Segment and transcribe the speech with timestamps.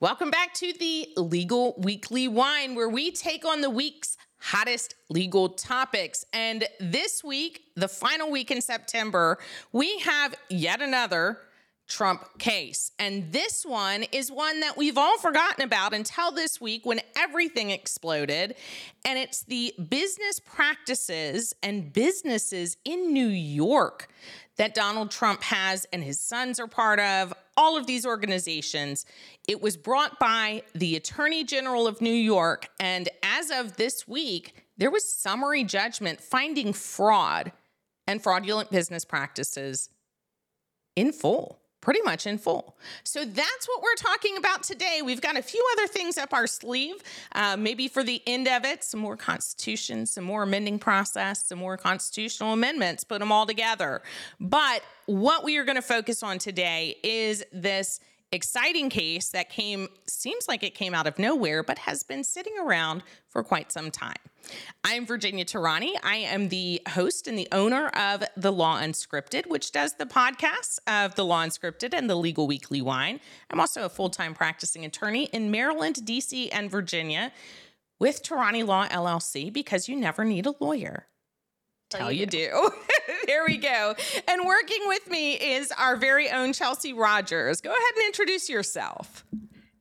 [0.00, 5.50] Welcome back to the Legal Weekly Wine, where we take on the week's hottest legal
[5.50, 6.24] topics.
[6.32, 9.38] And this week, the final week in September,
[9.70, 11.38] we have yet another
[11.86, 12.90] Trump case.
[12.98, 17.70] And this one is one that we've all forgotten about until this week when everything
[17.70, 18.56] exploded.
[19.04, 24.08] And it's the business practices and businesses in New York
[24.56, 29.06] that Donald Trump has and his sons are part of, all of these organizations.
[29.48, 32.68] It was brought by the Attorney General of New York.
[32.80, 37.52] And as of this week, there was summary judgment finding fraud
[38.06, 39.88] and fraudulent business practices
[40.96, 42.74] in full pretty much in full.
[43.04, 45.02] So that's what we're talking about today.
[45.04, 46.96] We've got a few other things up our sleeve,
[47.32, 51.58] uh, maybe for the end of it, some more constitution, some more amending process, some
[51.58, 54.02] more constitutional amendments, put them all together.
[54.40, 58.00] But what we are going to focus on today is this
[58.34, 62.54] exciting case that came, seems like it came out of nowhere, but has been sitting
[62.58, 64.16] around for quite some time.
[64.82, 65.94] I'm Virginia Tehrani.
[66.02, 70.80] I am the host and the owner of The Law Unscripted, which does the podcast
[70.86, 73.20] of The Law Unscripted and the Legal Weekly Wine.
[73.50, 77.32] I'm also a full time practicing attorney in Maryland, DC, and Virginia
[77.98, 81.06] with Tehrani Law LLC because you never need a lawyer.
[81.98, 82.70] Tell you, you do.
[83.26, 83.94] there we go.
[84.28, 87.60] And working with me is our very own Chelsey Rogers.
[87.60, 89.24] Go ahead and introduce yourself.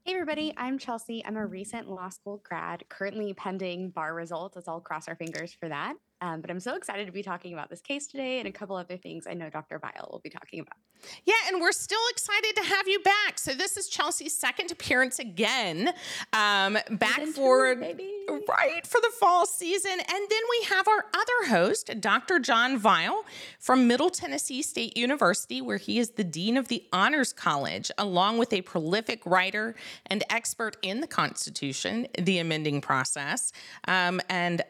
[0.06, 1.24] Hey, everybody, I'm Chelsey.
[1.26, 4.56] I'm a recent law school grad, currently pending bar results.
[4.56, 5.96] Let's all cross our fingers for that.
[6.24, 8.78] Um, but I'm so excited to be talking about this case today and a couple
[8.78, 9.78] other things I know Dr.
[9.78, 10.78] Vile will be talking about.
[11.26, 13.38] Yeah, and we're still excited to have you back.
[13.38, 15.90] So this is Chelsey's second appearance again,
[16.32, 21.08] um, back season for two, right for the fall season, and then we have our
[21.14, 22.40] other host, Dr.
[22.40, 23.26] John Vile
[23.60, 28.38] from Middle Tennessee State University, where he is the dean of the Honors College, along
[28.38, 33.52] with a prolific writer and expert in the Constitution, the amending process,
[33.90, 34.62] um, and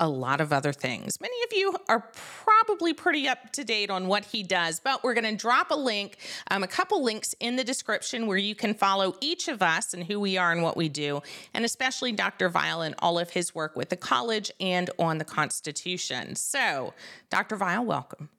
[0.00, 1.20] a lot of other things.
[1.20, 5.14] Many of you are probably pretty up to date on what he does, but we're
[5.14, 6.16] going to drop a link,
[6.50, 10.04] um, a couple links in the description where you can follow each of us and
[10.04, 11.20] who we are and what we do,
[11.52, 12.48] and especially Dr.
[12.48, 16.34] Vile and all of his work with the college and on the Constitution.
[16.34, 16.94] So,
[17.28, 17.56] Dr.
[17.56, 18.30] Vile, welcome.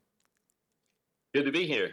[1.33, 1.91] Good to be here.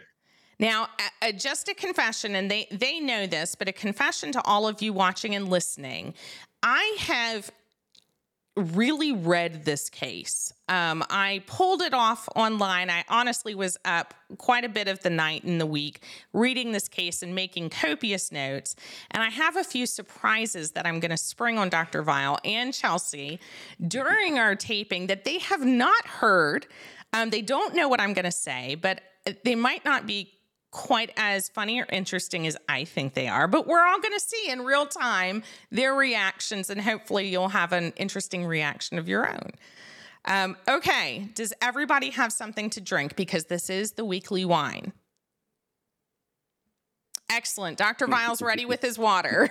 [0.59, 0.89] Now,
[1.21, 4.81] uh, just a confession, and they they know this, but a confession to all of
[4.81, 6.13] you watching and listening.
[6.61, 7.49] I have
[8.59, 10.53] really read this case.
[10.67, 12.89] Um, I pulled it off online.
[12.89, 16.03] I honestly was up quite a bit of the night and the week
[16.33, 18.75] reading this case and making copious notes.
[19.11, 22.03] And I have a few surprises that I'm going to spring on Dr.
[22.03, 23.39] Vile and Chelsey
[23.87, 26.67] during our taping that they have not heard.
[27.13, 29.01] Um, they don't know what I'm going to say, but
[29.43, 30.38] they might not be
[30.71, 34.19] quite as funny or interesting as I think they are, but we're all going to
[34.19, 39.29] see in real time their reactions, and hopefully, you'll have an interesting reaction of your
[39.29, 39.51] own.
[40.25, 43.15] Um, okay, does everybody have something to drink?
[43.15, 44.93] Because this is the weekly wine.
[47.29, 47.77] Excellent.
[47.77, 48.07] Dr.
[48.07, 49.49] Vile's ready with his water.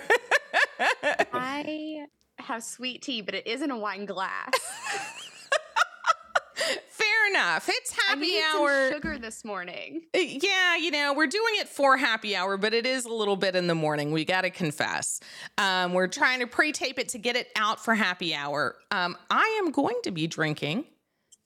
[1.32, 2.06] I
[2.38, 4.50] have sweet tea, but it isn't a wine glass.
[7.38, 7.68] enough.
[7.68, 8.90] It's happy hour.
[8.90, 10.02] sugar this morning.
[10.14, 13.36] Uh, yeah, you know, we're doing it for happy hour, but it is a little
[13.36, 14.12] bit in the morning.
[14.12, 15.20] We got to confess.
[15.56, 18.76] Um, we're trying to pre tape it to get it out for happy hour.
[18.90, 20.84] Um, I am going to be drinking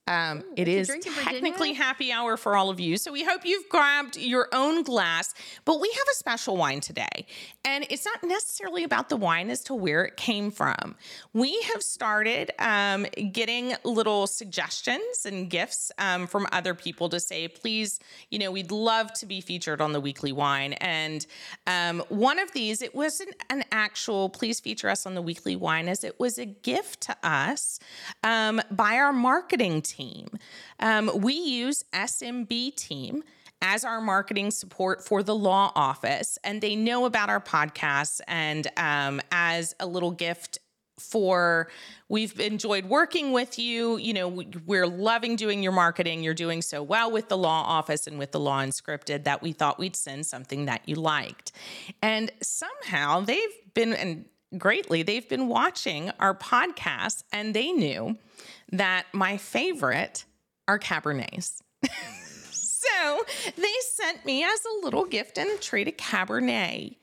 [0.09, 2.97] um, Ooh, it is technically happy hour for all of you.
[2.97, 5.33] So we hope you've grabbed your own glass,
[5.65, 7.27] but we have a special wine today.
[7.65, 10.97] And it's not necessarily about the wine as to where it came from.
[11.33, 17.47] We have started um, getting little suggestions and gifts um, from other people to say,
[17.47, 20.73] please, you know, we'd love to be featured on the weekly wine.
[20.75, 21.25] And
[21.69, 25.89] um, one of these, it wasn't an actual, please feature us on the weekly wine,
[25.89, 27.79] as it was a gift to us
[28.25, 30.29] um, by our marketing team team.
[30.81, 33.23] Um, we use SMB team
[33.61, 38.21] as our marketing support for the law office, and they know about our podcasts.
[38.27, 40.59] And um, as a little gift
[40.99, 41.69] for
[42.09, 44.29] we've enjoyed working with you you know
[44.67, 48.31] we're loving doing your marketing you're doing so well with the law office and with
[48.31, 51.51] the law unscripted that we thought we'd send something that you liked
[52.03, 54.27] and somehow they've been and
[54.59, 58.17] greatly they've been watching our podcast and they knew
[58.73, 60.25] that my favorite
[60.67, 61.61] are Cabernets.
[62.51, 63.25] so
[63.57, 66.97] they sent me as a little gift and a treat a Cabernet.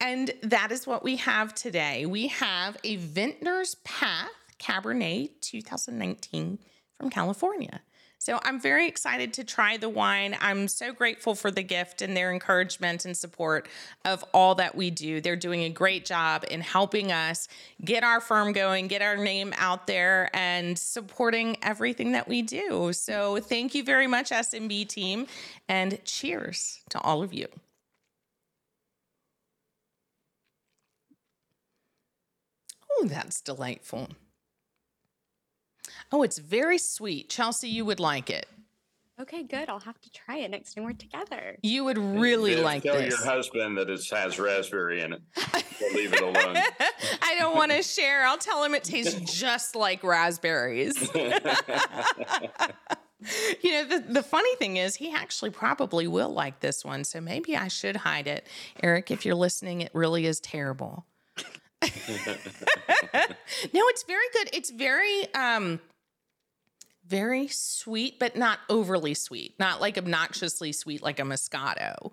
[0.00, 2.06] And that is what we have today.
[2.06, 6.58] We have a Vintner's Path Cabernet 2019
[6.98, 7.80] from California.
[8.20, 10.36] So I'm very excited to try the wine.
[10.42, 13.66] I'm so grateful for the gift and their encouragement and support
[14.04, 15.22] of all that we do.
[15.22, 17.48] They're doing a great job in helping us
[17.82, 22.92] get our firm going, get our name out there, and supporting everything that we do.
[22.92, 25.26] So thank you very much, SMB team,
[25.66, 27.46] and cheers to all of you.
[32.90, 34.10] Oh, that's delightful.
[36.12, 37.28] Oh, it's very sweet.
[37.28, 38.46] Chelsey, you would like it.
[39.20, 39.68] Okay, good.
[39.68, 41.58] I'll have to try it next time we're together.
[41.62, 43.10] You would really Viv, like tell this.
[43.10, 45.20] your husband that it has raspberry in it.
[45.94, 46.36] Leave it alone.
[47.22, 48.26] I don't want to share.
[48.26, 50.96] I'll tell him it tastes just like raspberries.
[51.14, 51.28] you
[53.72, 57.04] know, the, the funny thing is, he actually probably will like this one.
[57.04, 58.46] So maybe I should hide it.
[58.82, 61.04] Eric, if you're listening, it really is terrible.
[61.82, 61.88] no,
[63.72, 64.48] it's very good.
[64.52, 65.80] It's very um
[67.10, 72.12] very sweet, but not overly sweet, not like obnoxiously sweet like a Moscato.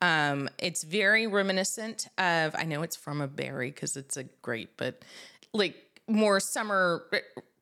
[0.00, 4.74] Um, it's very reminiscent of, I know it's from a berry because it's a grape,
[4.76, 5.04] but
[5.52, 5.74] like
[6.06, 7.04] more summer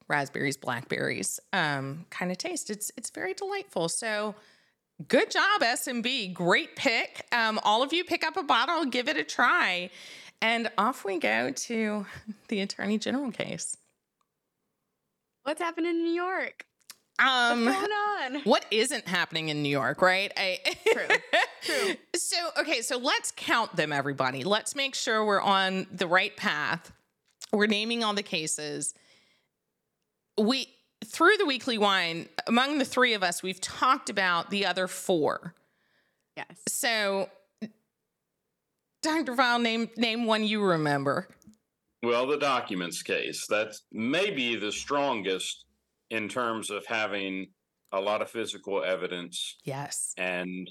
[0.08, 2.68] raspberries, blackberries um, kind of taste.
[2.68, 3.88] It's it's very delightful.
[3.88, 4.34] So
[5.08, 6.34] good job, SMB.
[6.34, 7.26] Great pick.
[7.32, 9.88] Um, all of you pick up a bottle, give it a try.
[10.42, 12.04] And off we go to
[12.48, 13.78] the Attorney General case.
[15.44, 16.66] What's happening in New York?
[17.18, 18.40] Um, What's going on?
[18.44, 20.32] what isn't happening in New York, right?
[20.36, 20.58] I,
[20.92, 21.16] True.
[21.62, 21.94] True.
[22.16, 24.44] So, okay, so let's count them, everybody.
[24.44, 26.92] Let's make sure we're on the right path.
[27.52, 28.94] We're naming all the cases.
[30.38, 30.68] We
[31.04, 35.54] through the weekly wine, among the three of us, we've talked about the other four.
[36.36, 36.56] Yes.
[36.68, 37.28] So,
[39.02, 39.34] Dr.
[39.34, 41.28] Vile, name name one you remember.
[42.02, 45.64] Well, the documents case, that's maybe the strongest
[46.10, 47.46] in terms of having
[47.92, 50.14] a lot of physical evidence Yes.
[50.16, 50.68] and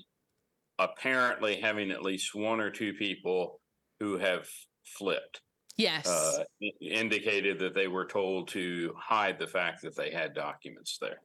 [0.80, 3.60] apparently having at least one or two people
[4.00, 4.48] who have
[4.98, 5.42] flipped,
[5.78, 6.08] Yes.
[6.08, 6.44] uh,
[6.82, 11.22] indicated that they were told to hide the fact that they had documents there.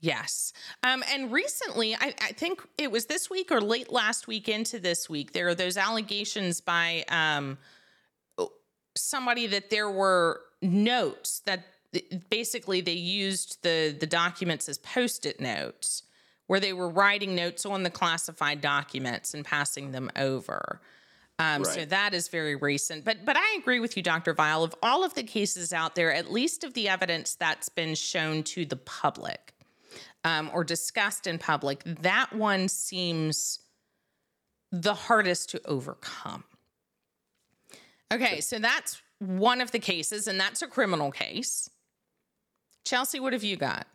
[0.00, 0.52] Yes.
[0.84, 4.78] Um, and recently, I, I think it was this week or late last week into
[4.78, 7.58] this week, there are those allegations by um,
[8.96, 11.64] somebody that there were notes that
[12.30, 16.02] basically they used the, the documents as post it notes
[16.48, 20.80] where they were writing notes on the classified documents and passing them over.
[21.38, 23.04] Um, So that is very recent.
[23.04, 24.34] But but I agree with you, Dr.
[24.34, 24.64] Vile.
[24.64, 28.42] Of all of the cases out there, at least of the evidence that's been shown
[28.44, 29.54] to the public
[30.24, 33.60] um, or discussed in public, that one seems
[34.72, 36.44] the hardest to overcome.
[38.12, 41.70] Okay, so that's one of the cases, and that's a criminal case.
[42.84, 43.86] Chelsey, what have you got?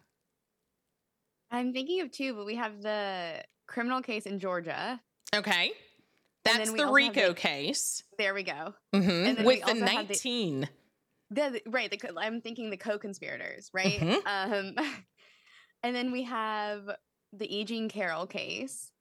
[1.52, 5.00] I'm thinking of two, but we have the criminal case in Georgia.
[5.36, 5.72] Okay.
[6.44, 8.74] That's the RICO the- case There we go.
[8.94, 10.70] Mhm, and then we with the the- 19.
[11.30, 11.90] The, the- right.
[11.90, 14.00] The, I'm thinking the co-conspirators, right?
[14.00, 14.22] Mhm.
[14.26, 14.76] Um,
[15.84, 16.90] and then we have
[17.32, 17.64] the E.
[17.64, 18.92] Jean Carroll case.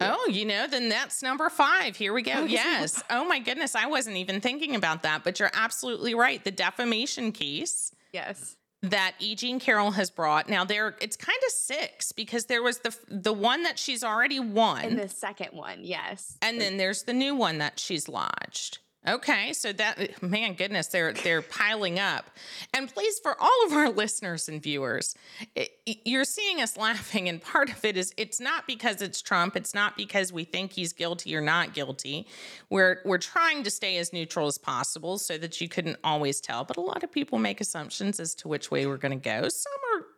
[0.00, 1.96] Oh, you know, then that's number five.
[1.96, 2.44] Here we go.
[2.48, 3.02] Yes.
[3.08, 3.74] Oh, my goodness.
[3.74, 6.42] I wasn't even thinking about that, but you're absolutely right.
[6.44, 8.56] The defamation case Yes.
[8.90, 9.34] That E.
[9.34, 10.48] Jean Carroll has brought.
[10.48, 14.40] Now, there it's kind of six because there was the the one that she's already
[14.40, 14.84] won.
[14.84, 16.36] And the second one, yes.
[16.42, 18.78] And then there's the new one that she's lodged.
[19.06, 22.30] Okay, so that man, goodness, they're they're piling up.
[22.72, 25.14] And please, for all of our listeners and viewers,
[25.54, 29.56] it, you're seeing us laughing, and part of it is it's not because it's Trump.
[29.56, 32.26] It's not because we think he's guilty or not guilty.
[32.70, 36.64] We're we're trying to stay as neutral as possible so that you couldn't always tell.
[36.64, 39.48] But a lot of people make assumptions as to which way we're going to go.
[39.50, 39.72] Some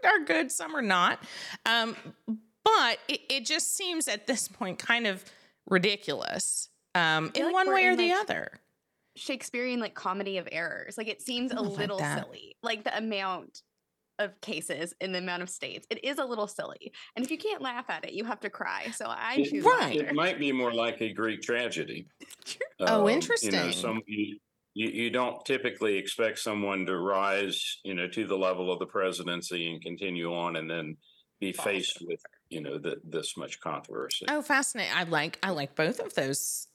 [0.04, 1.18] are are good, some are not.
[1.64, 1.96] Um,
[2.64, 5.24] but it, it just seems at this point kind of
[5.68, 8.60] ridiculous um, in like one way or the other.
[9.16, 10.96] Shakespearean like comedy of errors.
[10.98, 12.56] Like it seems a don't like little silly.
[12.62, 13.62] Like the amount
[14.18, 15.86] of cases in the amount of states.
[15.90, 16.90] It is a little silly.
[17.16, 18.90] And if you can't laugh at it, you have to cry.
[18.90, 19.96] So I It- choose Right.
[19.96, 22.06] It might be more like a Greek tragedy.
[22.80, 23.52] Oh, Um, You interesting.
[23.52, 24.38] know, some you,
[24.74, 28.86] you you don't typically expect someone to rise, you know, to the level of the
[28.86, 30.96] presidency and continue on, and then
[31.40, 32.20] be faced with,
[32.50, 34.26] you know, the, this much controversy.
[34.28, 34.92] Oh, fascinating!
[34.94, 36.68] I like I like both of those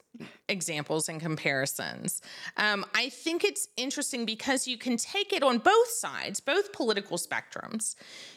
[0.48, 2.22] examples and comparisons.
[2.58, 7.18] Um, I think it's interesting because you can take it on both sides, both political
[7.18, 7.96] spectrums.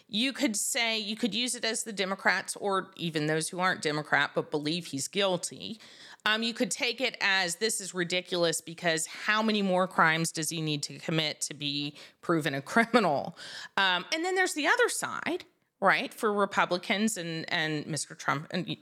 [0.08, 3.82] You could say you could use it as the Democrats or even those who aren't
[3.82, 5.80] Democrat but believe he's guilty.
[6.26, 10.48] Um, you could take it as this is ridiculous because how many more crimes does
[10.48, 13.36] he need to commit to be proven a criminal?
[13.76, 15.44] Um, and then there's the other side,
[15.80, 18.16] right, for Republicans and and Mr.
[18.16, 18.76] Trump and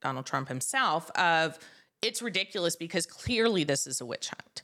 [0.00, 1.58] Donald Trump himself of
[2.02, 4.62] it's ridiculous because clearly this is a witch hunt.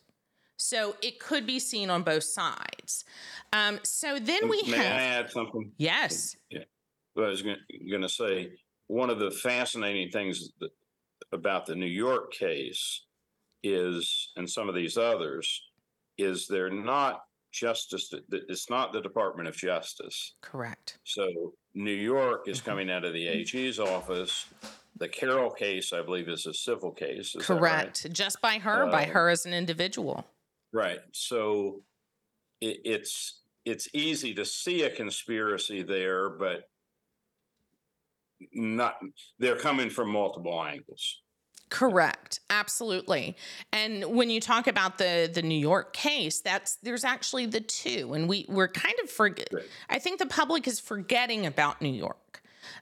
[0.56, 3.04] So it could be seen on both sides.
[3.52, 5.70] Um, so then we May have I add something?
[5.76, 6.36] yes,
[7.14, 8.52] Well, I was going to say
[8.86, 10.70] one of the fascinating things that,
[11.32, 13.02] about the New York case
[13.62, 15.62] is, and some of these others,
[16.18, 18.12] is they're not justice.
[18.30, 20.34] It's not the Department of Justice.
[20.40, 20.98] correct.
[21.04, 22.70] So New York is Mm-hmm.
[22.70, 24.46] coming out of the AG's office.
[24.98, 27.34] The Carroll case, I believe, is a civil case.
[27.34, 27.58] Is that right?
[27.58, 28.12] Correct.
[28.12, 30.26] Just by her, by Uh, her as an individual.
[30.72, 31.00] Right.
[31.12, 31.82] So
[32.60, 36.68] it, it's it's easy to see a conspiracy there, but
[38.52, 38.96] not
[39.38, 41.20] they're coming from multiple angles.
[41.68, 42.38] Correct.
[42.48, 43.36] Absolutely.
[43.72, 48.14] And when you talk about the the New York case, that's there's actually the two,
[48.14, 49.48] and we we're kind of forget.
[49.90, 52.18] I think the public is forgetting about New York.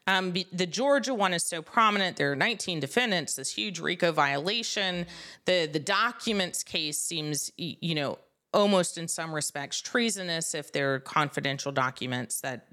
[0.06, 2.16] Um, the Georgia one is so prominent.
[2.16, 3.36] There are 19 defendants.
[3.36, 5.06] This huge RICO violation.
[5.46, 8.18] The the documents case seems, you know,
[8.52, 12.66] almost in some respects treasonous if they're confidential documents that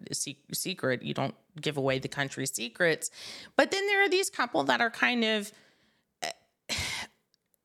[0.53, 1.03] secret.
[1.03, 3.09] You don't give away the country's secrets.
[3.57, 5.51] But then there are these couple that are kind of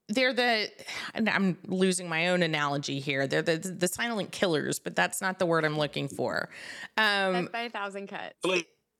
[0.08, 0.70] they're the
[1.14, 3.26] and I'm losing my own analogy here.
[3.26, 6.48] They're the the silent killers, but that's not the word I'm looking for.
[6.96, 8.34] Um Death by a thousand cuts.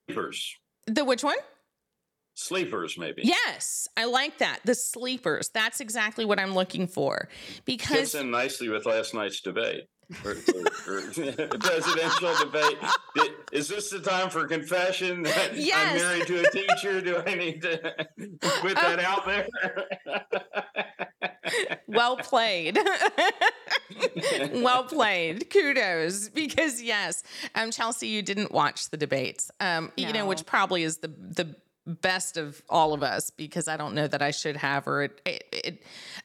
[0.08, 1.36] Sleepers, the which one?
[2.38, 3.22] sleepers, maybe.
[3.24, 4.60] Yes, I like that.
[4.64, 5.48] The sleepers.
[5.54, 7.28] That's exactly what I'm looking for.
[7.64, 9.84] Because fits in nicely with last night's debate.
[10.24, 11.00] Or, or- or
[11.58, 12.76] presidential debate.
[13.16, 15.22] Did- Is this the time for confession?
[15.22, 17.00] that I'm married to a teacher.
[17.00, 17.78] Do I need to
[18.40, 19.46] put that out there?
[21.86, 22.78] well played.
[24.52, 25.48] well played.
[25.50, 26.28] Kudos.
[26.30, 27.22] Because yes,
[27.54, 29.50] um, Chelsey, you didn't watch the debates.
[29.60, 31.54] Um, you know, which probably is the the
[31.86, 35.20] best of all of us because I don't know that I should have or it,
[35.24, 35.82] it, it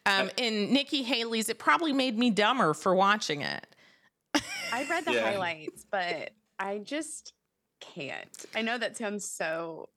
[0.08, 3.68] um in Nikki Haley's it probably made me dumber for watching it.
[4.74, 5.22] I read the Yeah.
[5.32, 7.34] highlights, but I just
[7.80, 8.46] can't.
[8.56, 9.89] I know that sounds so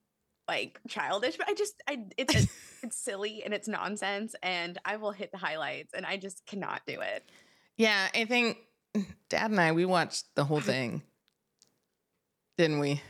[0.49, 2.53] like childish, but I just I it's it's,
[2.83, 6.81] it's silly and it's nonsense and I will hit the highlights and I just cannot
[6.87, 7.23] do it.
[7.77, 8.57] Yeah, I think
[9.29, 11.03] Dad and I we watched the whole thing.
[12.57, 13.03] Didn't we?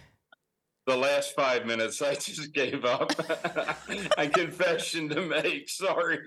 [0.86, 3.12] The last five minutes, I just gave up.
[4.18, 5.68] I confession to make.
[5.68, 6.18] Sorry.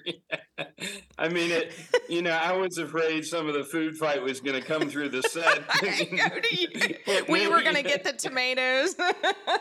[1.17, 1.73] I mean, it.
[2.09, 5.09] You know, I was afraid some of the food fight was going to come through
[5.09, 5.63] the set.
[5.69, 8.95] I know, do you- But we were gonna get the tomatoes.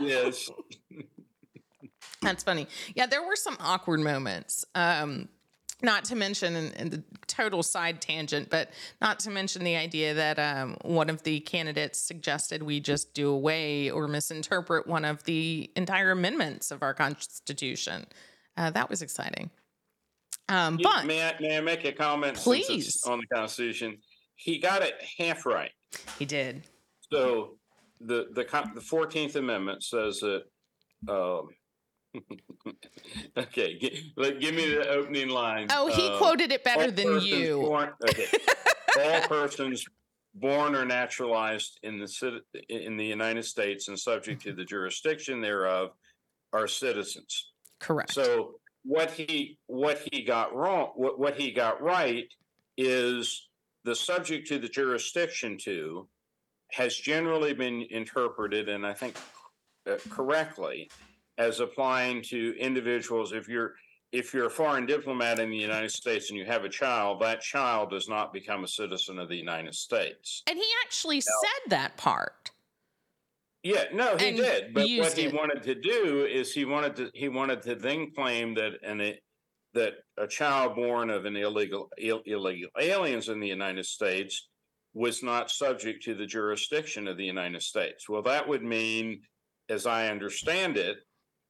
[0.00, 0.50] yes.
[2.22, 2.66] That's funny.
[2.94, 4.64] Yeah, there were some awkward moments.
[4.74, 5.28] Um,
[5.82, 10.76] not to mention, the total side tangent, but not to mention the idea that um,
[10.82, 16.12] one of the candidates suggested we just do away or misinterpret one of the entire
[16.12, 18.06] amendments of our Constitution.
[18.56, 19.50] Uh, that was exciting.
[20.48, 22.36] Um, but may I may I make a comment?
[22.36, 23.02] Please.
[23.06, 23.98] on the Constitution,
[24.36, 25.72] he got it half right.
[26.18, 26.62] he did.
[27.12, 27.58] So
[28.00, 30.42] the the the Fourteenth Amendment says that.
[31.08, 31.48] Um,
[33.36, 35.66] okay, gi- like, give me the opening line.
[35.70, 37.60] Oh, he Uh, quoted it better than you.
[37.60, 38.26] born- okay.
[39.00, 39.84] all persons
[40.34, 45.90] born or naturalized in the in the United States and subject to the jurisdiction thereof
[46.52, 47.52] are citizens.
[47.80, 48.12] Correct.
[48.12, 52.28] So what he what he got wrong, what what he got right
[52.76, 53.48] is
[53.84, 56.08] the subject to the jurisdiction to
[56.72, 59.16] has generally been interpreted, and I think
[59.88, 60.90] uh, correctly,
[61.38, 63.32] as applying to individuals.
[63.32, 63.74] If you're
[64.12, 67.40] if you're a foreign diplomat in the United States and you have a child, that
[67.40, 70.42] child does not become a citizen of the United States.
[70.48, 72.50] and he actually said that part.
[73.62, 74.74] Yeah, no, he And did.
[74.74, 75.34] But what he it.
[75.34, 79.14] wanted to do is he wanted to he wanted to then claim that an
[79.74, 84.48] that a child born of an illegal Ill, illegal aliens in the United States
[84.94, 88.08] was not subject to the jurisdiction of the United States.
[88.08, 89.20] Well, that would mean,
[89.68, 90.96] as I understand it,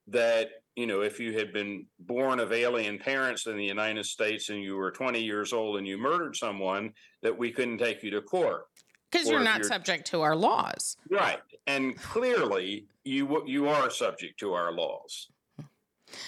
[0.09, 4.49] that you know if you had been born of alien parents in the United States
[4.49, 8.11] and you were 20 years old and you murdered someone, that we couldn't take you
[8.11, 8.67] to court.
[9.11, 10.97] Because you're not you're- subject to our laws.
[11.11, 15.29] Right, and clearly you you are subject to our laws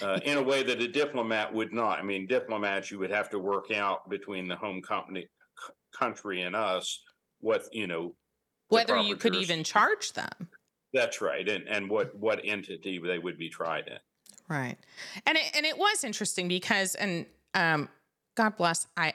[0.01, 1.99] uh, in a way that a diplomat would not.
[1.99, 6.41] I mean, diplomats you would have to work out between the home company, c- country,
[6.41, 7.01] and us
[7.41, 8.13] what you know.
[8.69, 10.49] Whether you could even charge them.
[10.93, 13.97] That's right, and and what what entity they would be tried in.
[14.49, 14.77] Right.
[15.27, 17.89] And it, and it was interesting because and um
[18.35, 19.13] God bless I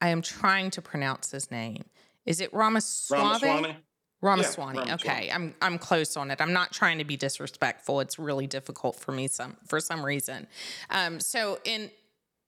[0.00, 1.84] I am trying to pronounce his name.
[2.26, 3.22] Is it Ramaswamy?
[3.22, 3.76] Ramaswamy.
[4.20, 4.78] Ramaswamy.
[4.78, 4.92] Ramaswamy.
[4.92, 6.40] Okay, I'm I'm close on it.
[6.40, 8.00] I'm not trying to be disrespectful.
[8.00, 10.46] It's really difficult for me some for some reason.
[10.90, 11.90] Um, so in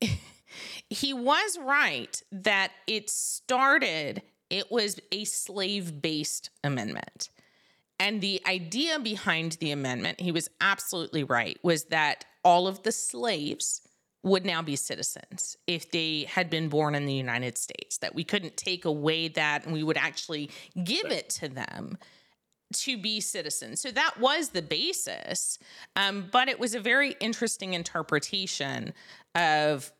[0.91, 4.23] he was right that it started.
[4.51, 7.29] It was a slave based amendment.
[8.01, 12.93] And the idea behind the amendment, he was absolutely right, was that all of the
[12.93, 13.83] slaves
[14.23, 18.25] would now be citizens if they had been born in the United States, that we
[18.25, 20.51] couldn't take away that and we would actually
[20.85, 21.97] give it to them
[22.73, 23.81] to be citizens.
[23.81, 25.59] So that was the basis.
[25.97, 28.93] Um, but it was a very interesting interpretation
[29.35, 29.93] of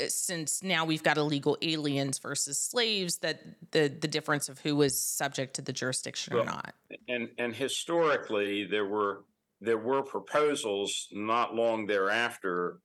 [0.00, 4.74] Uh, since now we've got illegal aliens versus slaves that the the difference of who
[4.76, 6.74] was subject to the jurisdiction or not.
[7.08, 9.24] And and historically, there were
[9.60, 12.80] there were proposals not long thereafter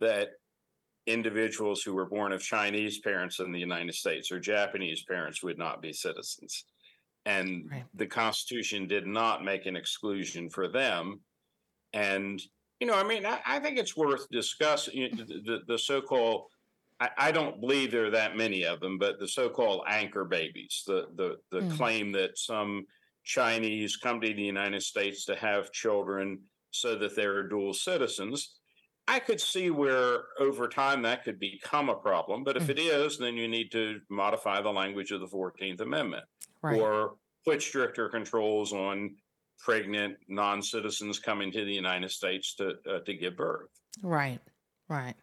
[0.00, 0.30] that
[1.06, 5.58] individuals who were born of Chinese parents in the United States or Japanese parents would
[5.58, 6.64] not be citizens.
[7.24, 7.84] And Right.
[7.94, 11.20] the Constitution did not make an exclusion for them.
[11.94, 12.42] And
[12.80, 15.78] you know, I mean, I, I think it's worth discussing you know, the, the, the
[15.78, 16.46] so-called.
[17.00, 20.82] I, I don't believe there are that many of them, but the so-called anchor babies,
[20.86, 21.70] the the the Mm.
[21.70, 22.84] claim that some
[23.24, 28.60] Chinese come to the United States to have children so that they're dual citizens.
[29.06, 32.70] I could see where over time that could become a problem, but if Mm.
[32.70, 36.24] it is, then you need to modify the language of the 14th Amendment
[36.62, 36.78] Right.
[36.78, 39.16] or put stricter controls on
[39.58, 43.68] pregnant non-citizens coming to the United States to uh, to give birth.
[44.02, 44.40] Right,
[44.88, 45.14] right.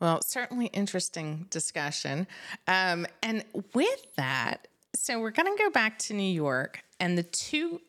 [0.00, 2.26] Well, certainly interesting discussion.
[2.66, 3.44] Um, and
[3.74, 4.66] with that,
[4.96, 7.80] so we're going to go back to New York and the two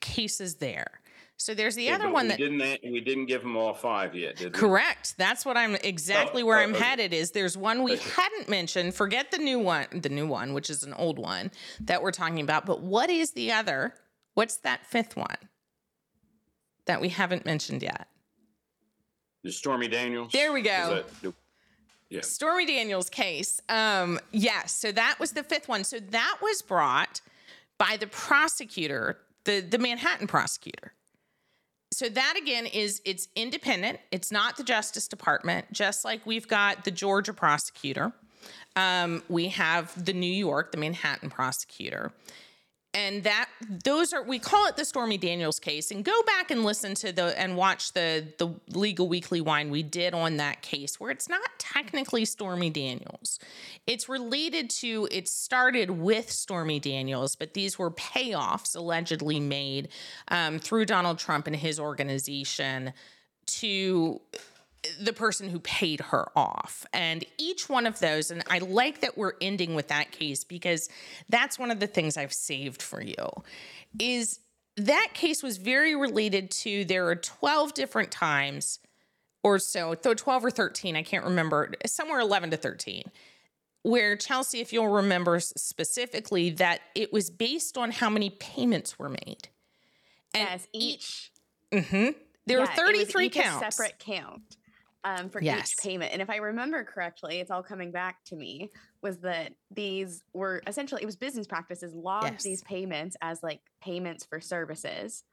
[0.00, 1.00] cases there.
[1.36, 4.14] So there's the Yeah, other one we that didn't we didn't give them all five
[4.14, 4.58] yet, did we?
[4.58, 5.18] correct.
[5.18, 6.84] That's what I'm exactly Oh, where oh, I'm okay.
[6.84, 7.12] headed.
[7.12, 8.10] Is there's one we Okay.
[8.10, 8.94] hadn't mentioned.
[8.94, 12.40] Forget the new one, the new one, which is an old one that we're talking
[12.40, 12.64] about.
[12.66, 13.94] But what is the other?
[14.34, 15.48] What's that fifth one
[16.86, 18.08] that we haven't mentioned yet?
[19.42, 20.32] The Stormy Daniels.
[20.32, 21.04] There we go.
[22.08, 22.20] yeah.
[22.22, 23.60] Stormy Daniels case.
[23.68, 25.84] Um, yes, so that was the fifth one.
[25.84, 27.20] So that was brought
[27.78, 30.92] by the prosecutor, the the Manhattan prosecutor.
[31.92, 34.00] So that again is it's independent.
[34.10, 35.72] It's not the Justice Department.
[35.72, 38.12] Just like we've got the Georgia prosecutor,
[38.74, 42.12] um, we have the New York, the Manhattan prosecutor
[42.94, 43.48] and that
[43.82, 47.12] those are we call it the Stormy Daniels case and go back and listen to
[47.12, 51.28] the and watch the the legal weekly wine we did on that case where it's
[51.28, 53.38] not technically Stormy Daniels.
[53.86, 59.88] It's related to it started with Stormy Daniels, but these were payoffs allegedly made
[60.28, 62.92] um, through Donald Trump and his organization
[63.46, 64.20] to
[65.00, 66.86] the person who paid her off.
[66.92, 70.88] And each one of those, and I like that we're ending with that case because
[71.28, 73.26] that's one of the things I've saved for you,
[73.98, 74.40] is
[74.76, 78.80] that case was very related to there are 12 different times
[79.42, 83.04] or so, though 12 or 13, I can't remember, somewhere 11 to 13.
[83.82, 89.10] Where Chelsey, if you'll remember specifically, that it was based on how many payments were
[89.10, 89.48] made.
[90.32, 91.30] And yes, each
[91.72, 92.08] hmm
[92.46, 93.76] there were yeah, was 33 each a counts.
[93.76, 94.56] separate count
[95.04, 95.72] um, for Yes.
[95.72, 96.12] each payment.
[96.12, 98.70] And if I remember correctly, it's all coming back to me.
[99.02, 102.42] Was that these were essentially it was business practices logged Yes.
[102.42, 105.24] these payments as like payments for services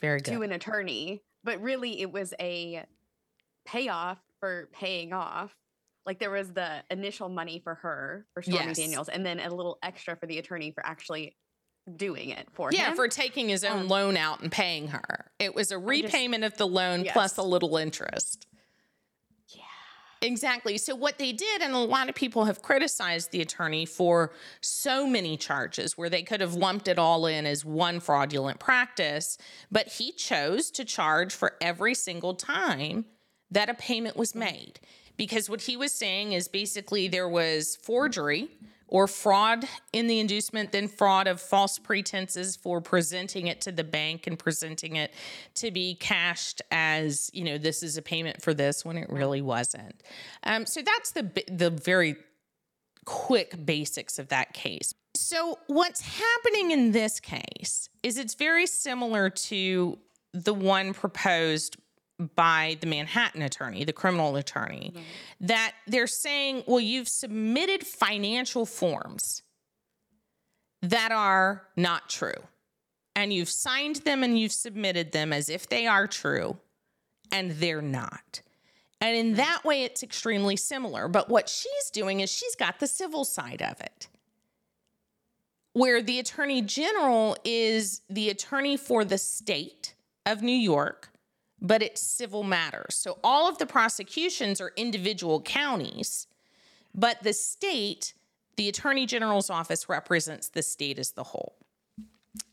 [0.00, 0.32] Very good.
[0.32, 2.84] to an attorney, but really it was a
[3.66, 5.54] payoff for paying off.
[6.06, 8.76] Like there was the initial money for her for Stormy Yes.
[8.76, 11.36] Daniels, and then a little extra for the attorney for actually
[11.96, 12.96] doing it for Yeah, him.
[12.96, 15.30] for taking his own Um, loan out and paying her.
[15.38, 18.46] It was a repayment of the loan plus a little interest.
[20.24, 20.78] Exactly.
[20.78, 24.32] So what they did, and a lot of people have criticized the attorney for
[24.62, 29.36] so many charges where they could have lumped it all in as one fraudulent practice,
[29.70, 33.04] but he chose to charge for every single time
[33.50, 34.80] that a payment was made.
[35.16, 38.48] Because what he was saying is basically there was forgery
[38.88, 43.84] or fraud in the inducement, then fraud of false pretenses for presenting it to the
[43.84, 45.12] bank and presenting it
[45.54, 49.40] to be cashed as, you know, this is a payment for this when it really
[49.42, 50.02] wasn't.
[50.44, 52.16] Um, so that's the the very
[53.04, 54.94] quick basics of that case.
[55.14, 59.98] So what's happening in this case is it's very similar to
[60.32, 61.76] the one proposed
[62.36, 64.94] by the Manhattan attorney, the criminal attorney,
[65.40, 69.42] that they're saying, well, you've submitted financial forms
[70.82, 72.42] that are not true.
[73.16, 76.56] And you've signed them and you've submitted them as if they are true,
[77.32, 78.42] and they're not.
[79.00, 81.08] And in that way, it's extremely similar.
[81.08, 84.08] But what she's doing is she's got the civil side of it.
[85.74, 91.10] where the attorney general is the attorney for the state of New York,
[91.60, 92.94] but it's civil matters.
[92.94, 96.26] So all of the prosecutions are individual counties,
[96.94, 98.14] but the state,
[98.56, 101.56] the attorney general's office represents the state as the whole.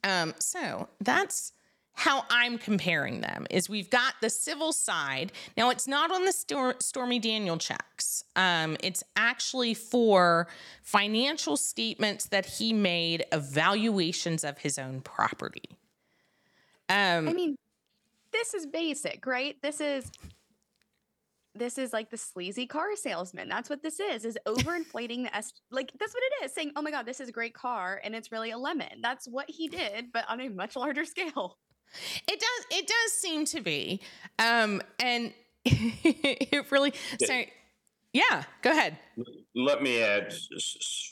[0.04, 1.54] Um, so that's
[1.94, 5.32] how I'm comparing them is we've got the civil side.
[5.58, 8.24] Now it's not on the Stor- Stormy Daniel checks.
[8.36, 10.48] Um, it's actually for
[10.82, 15.78] financial statements that he made evaluations of his own property.
[16.90, 17.56] Um, I mean,
[18.32, 19.56] this is basic, right?
[19.62, 20.12] This is
[21.54, 23.50] this is like the sleazy car salesman.
[23.50, 26.82] That's what this is, is overinflating the S like that's what it is, saying, Oh
[26.82, 29.02] my god, this is a great car, and it's really a lemon.
[29.02, 31.58] That's what he did, but on a much larger scale.
[32.28, 34.02] It does it does seem to be.
[34.40, 35.34] Um and
[35.66, 37.44] it really so
[38.14, 38.98] yeah, go ahead.
[39.56, 40.34] Let me add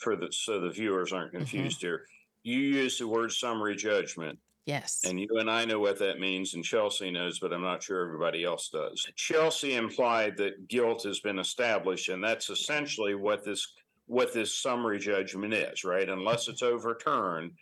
[0.00, 1.38] for the so the viewers aren't mm-hmm.
[1.38, 1.86] confused mm-hmm.
[1.86, 2.06] here.
[2.42, 4.38] You use the word summary judgment.
[4.66, 5.00] Yes.
[5.04, 8.04] And you and I know what that means, and Chelsey knows, but I'm not sure
[8.04, 9.04] everybody else does.
[9.16, 13.66] Chelsey implied that guilt has been established, and that's essentially what this
[14.06, 16.08] what this summary judgment is, right?
[16.08, 17.52] Unless it's overturned,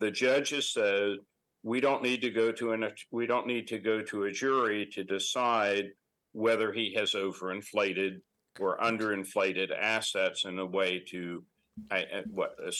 [0.00, 1.18] the judge has said
[1.62, 4.86] we don't need to go to an we don't need to go to a jury
[4.92, 5.90] to decide
[6.32, 8.20] whether he has overinflated
[8.58, 11.44] or underinflated assets in a way to
[11.90, 12.70] uh, what uh,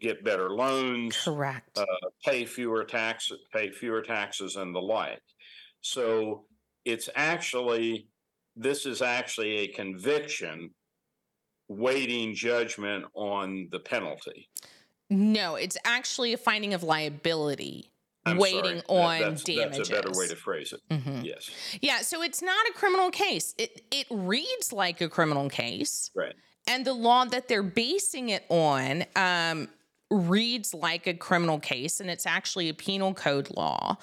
[0.00, 1.84] get better loans, correct, uh,
[2.24, 5.22] pay fewer taxes, pay fewer taxes, and the like.
[5.80, 6.44] So
[6.84, 8.08] it's actually
[8.56, 10.70] this is actually a conviction
[11.68, 14.48] waiting judgment on the penalty.
[15.10, 17.90] No, it's actually a finding of liability
[18.26, 18.82] I'm waiting sorry.
[18.88, 19.76] on that's, damages.
[19.76, 20.80] That's a better way to phrase it.
[20.90, 21.24] Mm-hmm.
[21.24, 21.50] Yes.
[21.80, 22.00] Yeah.
[22.00, 23.54] So it's not a criminal case.
[23.56, 26.10] It it reads like a criminal case.
[26.14, 26.34] Right.
[26.66, 29.68] And the law that they're basing it on um,
[30.10, 33.96] reads like a criminal case, and it's actually a penal code law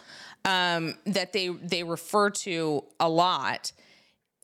[0.46, 3.72] um, that they they refer to a lot.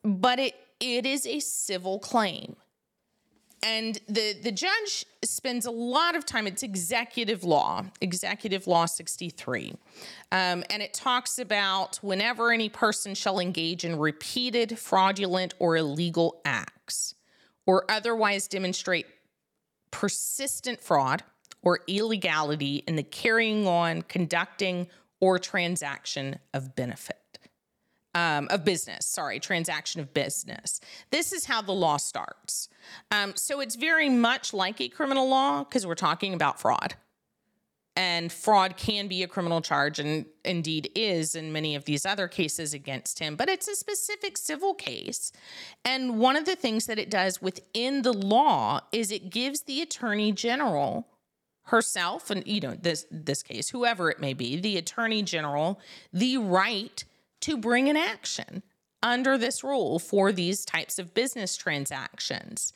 [0.04, 2.56] But it it is a civil claim
[3.64, 9.74] and the the judge spends a lot of time it's executive law executive law 63
[10.32, 16.42] um, and it talks about whenever any person shall engage in repeated fraudulent or illegal
[16.46, 17.16] acts
[17.66, 19.06] or otherwise demonstrate
[19.92, 21.24] persistent fraud
[21.62, 24.88] or illegality in the carrying on conducting
[25.20, 27.20] or transaction of benefit
[28.16, 30.82] um, of business, sorry, transaction of business.
[31.12, 32.70] This is how the law starts.
[33.12, 36.96] Um, so it's very much like a criminal law because we're talking about fraud.
[37.96, 42.28] And fraud can be a criminal charge and indeed is in many of these other
[42.28, 45.34] cases against him, but it's a specific civil case.
[45.84, 49.82] And one of the things that it does within the law is it gives the
[49.82, 51.08] attorney general
[51.70, 55.80] herself and you know this this case whoever it may be the attorney general
[56.12, 57.04] the right
[57.42, 58.64] to bring an action
[59.02, 62.74] under this rule for these types of business transactions.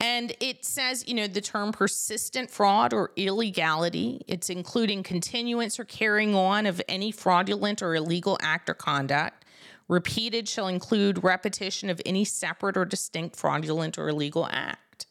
[0.00, 5.84] And it says, you know, the term persistent fraud or illegality, it's including continuance or
[5.84, 9.44] carrying on of any fraudulent or illegal act or conduct.
[9.88, 15.06] Repeated shall include repetition of any separate or distinct fraudulent or illegal act.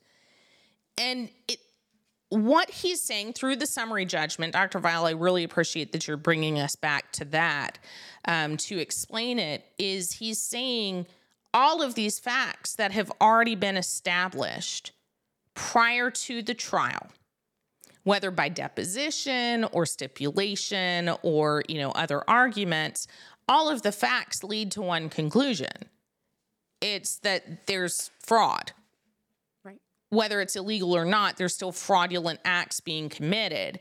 [0.97, 1.59] And it
[2.29, 4.79] what he's saying through the summary judgment, Dr.
[4.79, 7.79] Vile, I really appreciate that you're bringing us back to that
[8.25, 11.05] um, to explain it, is he's saying
[11.53, 14.91] all of these facts that have already been established
[15.53, 17.07] prior to the trial
[18.07, 23.05] whether by deposition or stipulation or you know other arguments
[23.49, 25.67] all of the facts lead to one conclusion
[26.79, 28.71] it's that there's fraud
[30.09, 33.79] whether it's illegal or not, there's still fraudulent acts being committed.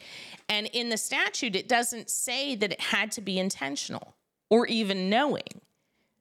[0.48, 4.16] And in the statute, it doesn't say that it had to be intentional
[4.50, 5.60] or even knowing.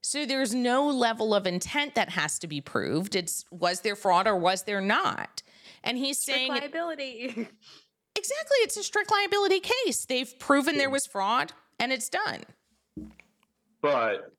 [0.01, 3.15] So there's no level of intent that has to be proved.
[3.15, 5.41] It's was there fraud or was there not?
[5.83, 7.25] And he's strict saying liability.
[8.15, 10.05] exactly, it's a strict liability case.
[10.05, 12.43] They've proven there was fraud and it's done.
[13.81, 14.31] But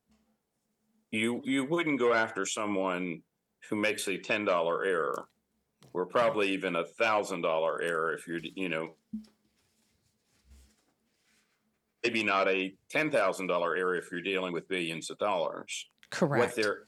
[1.11, 3.23] you you wouldn't go after someone
[3.69, 5.27] who makes a $10 error
[5.97, 8.91] we're probably even a thousand dollar error if you're, you know,
[12.05, 15.89] maybe not a ten thousand dollar error if you're dealing with billions of dollars.
[16.11, 16.45] Correct.
[16.45, 16.81] What they're,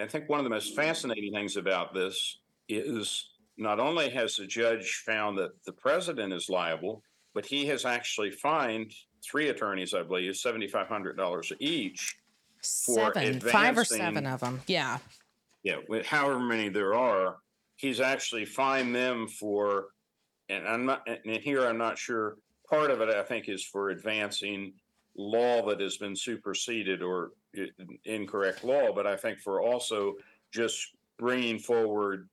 [0.00, 4.46] I think one of the most fascinating things about this is not only has the
[4.46, 7.02] judge found that the president is liable,
[7.34, 8.92] but he has actually fined
[9.28, 12.14] three attorneys, I believe, seventy five hundred dollars each.
[12.60, 14.60] For Seven, five or seven of them.
[14.68, 14.98] Yeah.
[15.64, 17.38] Yeah, however many there are,
[17.82, 19.88] he's actually fined them for
[20.48, 22.36] and I'm not, and here I'm not sure.
[22.68, 24.72] Part of it, I think, is for advancing
[25.16, 27.32] law that has been superseded or
[28.04, 30.14] incorrect law, but I think for also
[30.52, 32.28] just bringing forward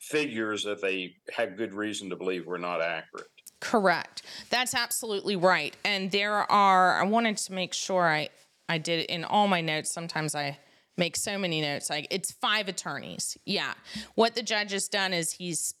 [0.00, 3.28] figures that they had good reason to believe were not accurate.
[3.60, 4.22] Correct.
[4.48, 5.76] That's absolutely right.
[5.84, 8.30] And there are, I wanted to make sure I,
[8.68, 9.90] I did in all my notes.
[9.90, 10.58] Sometimes I
[10.96, 11.90] make so many notes.
[11.90, 13.36] Like it's five attorneys.
[13.44, 13.74] Yeah.
[14.14, 15.74] What the judge has done is he's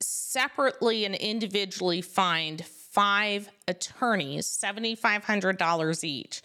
[0.00, 6.42] separately and individually fined five attorneys $7,500 each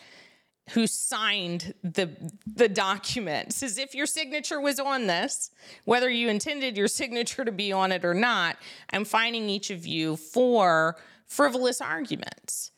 [0.71, 2.09] who signed the
[2.45, 5.51] the documents as if your signature was on this
[5.85, 8.57] whether you intended your signature to be on it or not
[8.91, 12.71] i'm fining each of you for frivolous arguments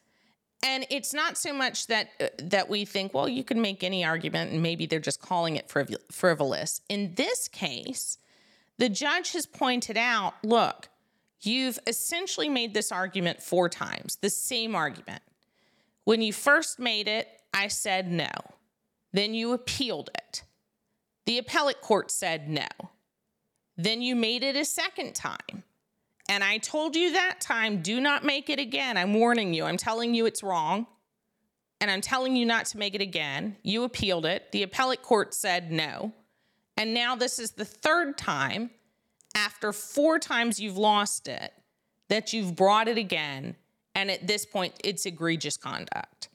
[0.63, 4.03] and it's not so much that uh, that we think well you can make any
[4.03, 8.17] argument and maybe they're just calling it frivol- frivolous in this case
[8.77, 10.89] the judge has pointed out look
[11.41, 15.21] you've essentially made this argument four times the same argument
[16.03, 18.29] when you first made it I said no.
[19.13, 20.43] Then you appealed it.
[21.25, 22.67] The appellate court said no.
[23.75, 25.63] Then you made it a second time.
[26.29, 28.97] And I told you that time, do not make it again.
[28.97, 29.63] I'm warning you.
[29.63, 30.87] I'm telling you it's wrong.
[31.79, 33.55] And I'm telling you not to make it again.
[33.63, 34.51] You appealed it.
[34.51, 36.11] The appellate court said no.
[36.75, 38.71] And now this is the third time,
[39.35, 41.53] after four times you've lost it,
[42.07, 43.55] that you've brought it again.
[43.95, 46.29] And at this point, it's egregious conduct.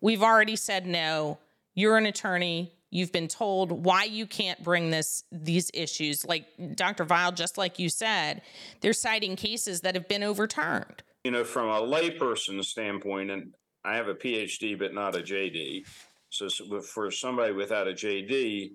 [0.00, 1.38] We've already said no.
[1.74, 2.72] You're an attorney.
[2.96, 6.24] You've been told why you can't bring this these issues.
[6.24, 7.04] Like Dr.
[7.04, 8.40] Vile, just like you said,
[8.80, 11.02] they're citing cases that have been overturned.
[11.22, 13.52] You know, from a layperson's standpoint, and
[13.84, 15.84] I have a PhD but not a JD.
[16.30, 16.48] So
[16.80, 18.70] for somebody without a JD,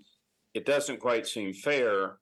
[0.53, 2.17] it doesn't quite seem fair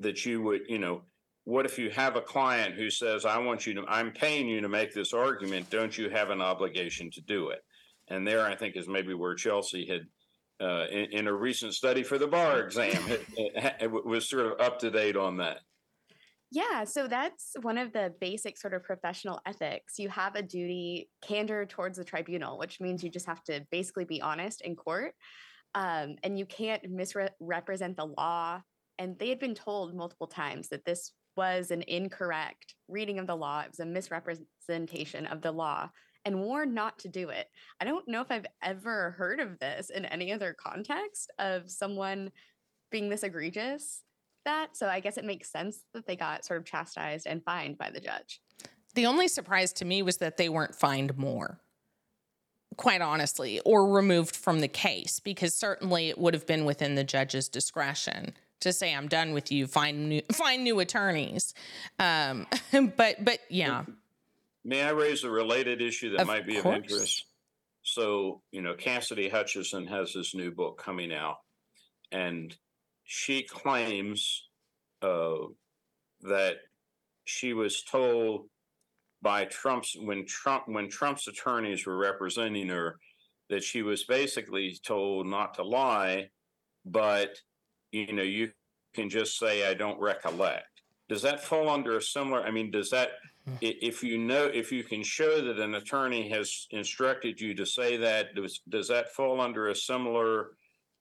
[0.00, 1.02] that you would, you know,
[1.44, 4.62] what if you have a client who says, I want you to, I'm paying you
[4.62, 5.68] to make this argument.
[5.68, 7.62] Don't you have an obligation to do it?
[8.08, 10.06] And there, I think, is maybe where Chelsey had,
[10.60, 13.02] uh, in, in, a recent study for the bar exam,
[13.36, 15.58] it, it was sort of up to date on that.
[16.50, 19.98] Yeah, so that's one of the basic sort of professional ethics.
[19.98, 24.04] You have a duty candor towards the tribunal, which means you just have to basically
[24.04, 25.14] be honest in court.
[25.74, 28.60] Um, and you can't misrepresent the law.
[29.00, 33.34] And they had been told multiple times that this was an incorrect reading of the
[33.34, 35.90] law, it was a misrepresentation of the law
[36.24, 37.48] and warned not to do it.
[37.80, 42.30] I don't know if I've ever heard of this in any other context of someone
[42.90, 44.02] being this egregious.
[44.44, 47.78] That so I guess it makes sense that they got sort of chastised and fined
[47.78, 48.40] by the judge.
[48.94, 51.60] The only surprise to me was that they weren't fined more
[52.76, 57.04] quite honestly, or removed from the case, because certainly it would have been within the
[57.04, 59.66] judge's discretion to say, "I'm done with you.
[59.66, 61.54] Find new, find new attorneys."
[61.98, 62.46] Um,
[62.96, 63.84] but but yeah,
[64.64, 66.64] May I raise a related issue that of might be course.
[66.64, 67.24] of interest?
[67.82, 71.36] So, you know, Cassidy Hutchinson has this new book coming out,
[72.10, 72.54] and
[73.04, 74.48] she claims
[75.02, 75.36] uh,
[76.22, 76.56] that
[77.24, 78.48] she was told
[79.20, 82.98] by Trump's when Trump when Trump's attorneys were representing her
[83.50, 86.30] that she was basically told not to lie,
[86.84, 87.30] but
[87.92, 88.50] you know you
[88.94, 90.73] can just say I don't recollect.
[91.08, 92.42] Does that fall under a similar?
[92.42, 93.10] I mean, does that
[93.60, 97.96] if you know if you can show that an attorney has instructed you to say
[97.96, 100.52] that does, does that fall under a similar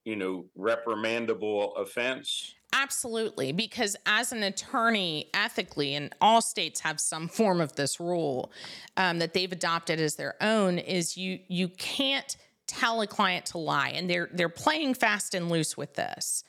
[0.03, 7.29] you know reprimandable offense absolutely because as an attorney ethically and all states have some
[7.29, 8.51] form of this rule
[8.97, 12.35] um, that they've adopted as their own is you you can't
[12.67, 16.43] tell a client to lie and they're they're playing fast and loose with this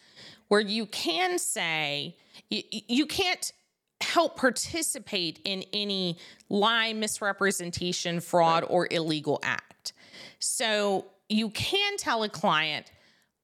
[0.49, 2.17] where you can say
[2.51, 3.53] you, you can't
[4.01, 6.19] help participate in any
[6.49, 9.93] lie, misrepresentation, fraud, or illegal act.
[10.39, 12.91] So you can tell a client,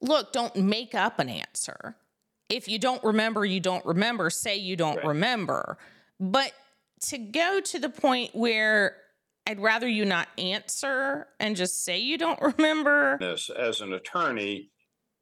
[0.01, 1.95] look, don't make up an answer.
[2.49, 5.07] If you don't remember, you don't remember, say you don't right.
[5.07, 5.77] remember.
[6.19, 6.51] But
[7.07, 8.97] to go to the point where
[9.47, 13.17] I'd rather you not answer and just say you don't remember.
[13.21, 14.70] As, as an attorney,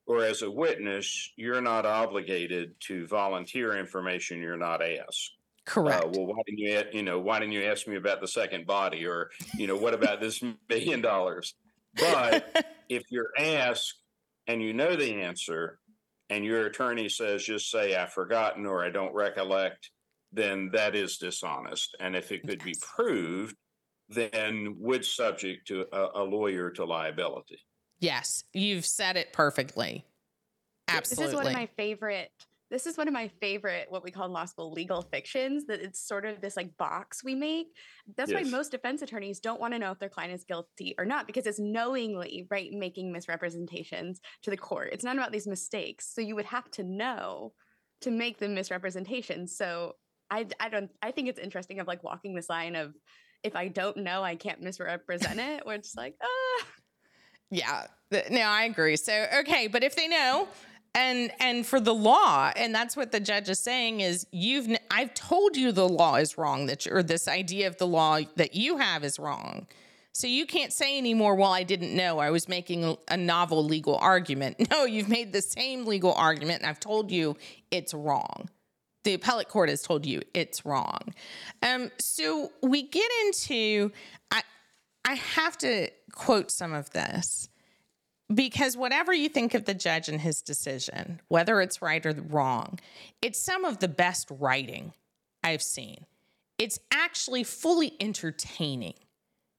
[0.09, 5.35] or as a witness, you're not obligated to volunteer information you're not asked.
[5.65, 6.03] Correct.
[6.03, 8.65] Uh, well, why didn't you, you know, why didn't you ask me about the second
[8.65, 11.53] body, or you know, what about this million dollars?
[11.93, 13.93] But if you're asked
[14.47, 15.77] and you know the answer,
[16.31, 19.91] and your attorney says, just say I've forgotten or I don't recollect,
[20.33, 21.95] then that is dishonest.
[21.99, 23.55] And if it could be proved,
[24.09, 27.59] then would subject to a, a lawyer to liability.
[27.99, 30.05] Yes, you've said it perfectly.
[30.87, 31.25] Absolutely.
[31.25, 32.31] This is one of my favorite
[32.69, 35.81] this is one of my favorite what we call in law school legal fictions that
[35.81, 37.67] it's sort of this like box we make
[38.15, 38.43] that's yes.
[38.43, 41.27] why most defense attorneys don't want to know if their client is guilty or not
[41.27, 46.21] because it's knowingly right making misrepresentations to the court it's not about these mistakes so
[46.21, 47.53] you would have to know
[48.01, 49.93] to make the misrepresentations so
[50.29, 52.93] i i don't i think it's interesting of like walking this line of
[53.43, 56.65] if i don't know i can't misrepresent it where it's like ah
[57.51, 57.85] yeah
[58.29, 58.95] no i agree.
[58.95, 60.47] So okay but if they know
[60.95, 65.13] and and for the law and that's what the judge is saying is you've i've
[65.13, 68.77] told you the law is wrong that or this idea of the law that you
[68.77, 69.67] have is wrong.
[70.11, 72.19] So you can't say anymore well i didn't know.
[72.19, 74.57] I was making a novel legal argument.
[74.71, 77.37] No you've made the same legal argument and i've told you
[77.71, 78.49] it's wrong.
[79.05, 80.99] The appellate court has told you it's wrong.
[81.63, 83.91] Um, so we get into
[84.31, 84.41] i
[85.09, 87.49] i have to quote some of this
[88.33, 92.79] because whatever you think of the judge and his decision, whether it's right or wrong,
[93.21, 94.93] it's some of the best writing
[95.43, 96.05] I've seen.
[96.57, 98.95] It's actually fully entertaining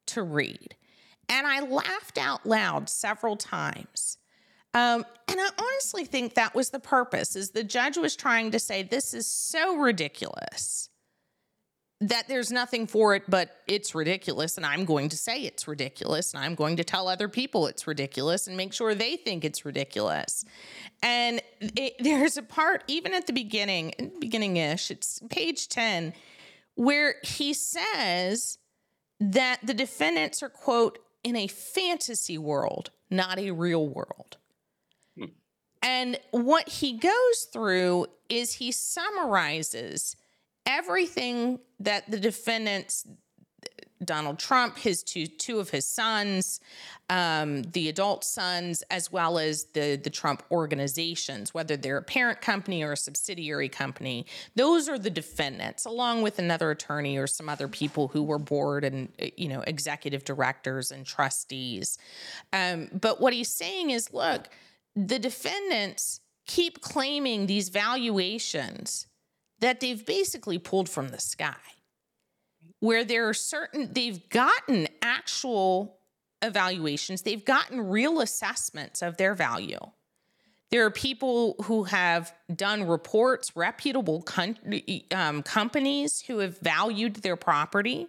[0.06, 0.76] to read.
[1.28, 4.18] And I laughed out loud several times.
[4.72, 8.60] Um, and I honestly think that was the purpose is the judge was trying to
[8.60, 10.89] say this is so ridiculous
[12.00, 16.32] that there's nothing for it but it's ridiculous and i'm going to say it's ridiculous
[16.32, 19.64] and i'm going to tell other people it's ridiculous and make sure they think it's
[19.64, 20.44] ridiculous
[21.02, 26.12] and it, there's a part even at the beginning beginning-ish it's page 10
[26.74, 28.58] where he says
[29.18, 34.38] that the defendants are quote in a fantasy world not a real world
[35.18, 35.26] hmm.
[35.82, 40.16] and what he goes through is he summarizes
[40.70, 43.06] everything that the defendants
[44.02, 46.60] Donald Trump, his two two of his sons,
[47.10, 52.40] um, the adult sons, as well as the the Trump organizations, whether they're a parent
[52.40, 57.48] company or a subsidiary company, those are the defendants, along with another attorney or some
[57.48, 61.98] other people who were board and you know executive directors and trustees.
[62.54, 64.48] Um, but what he's saying is, look,
[64.96, 69.06] the defendants keep claiming these valuations
[69.60, 71.54] that they've basically pulled from the sky,
[72.80, 75.98] where there are certain, they've gotten actual
[76.42, 79.78] evaluations, they've gotten real assessments of their value.
[80.70, 84.24] There are people who have done reports, reputable
[85.10, 88.06] um, companies who have valued their property.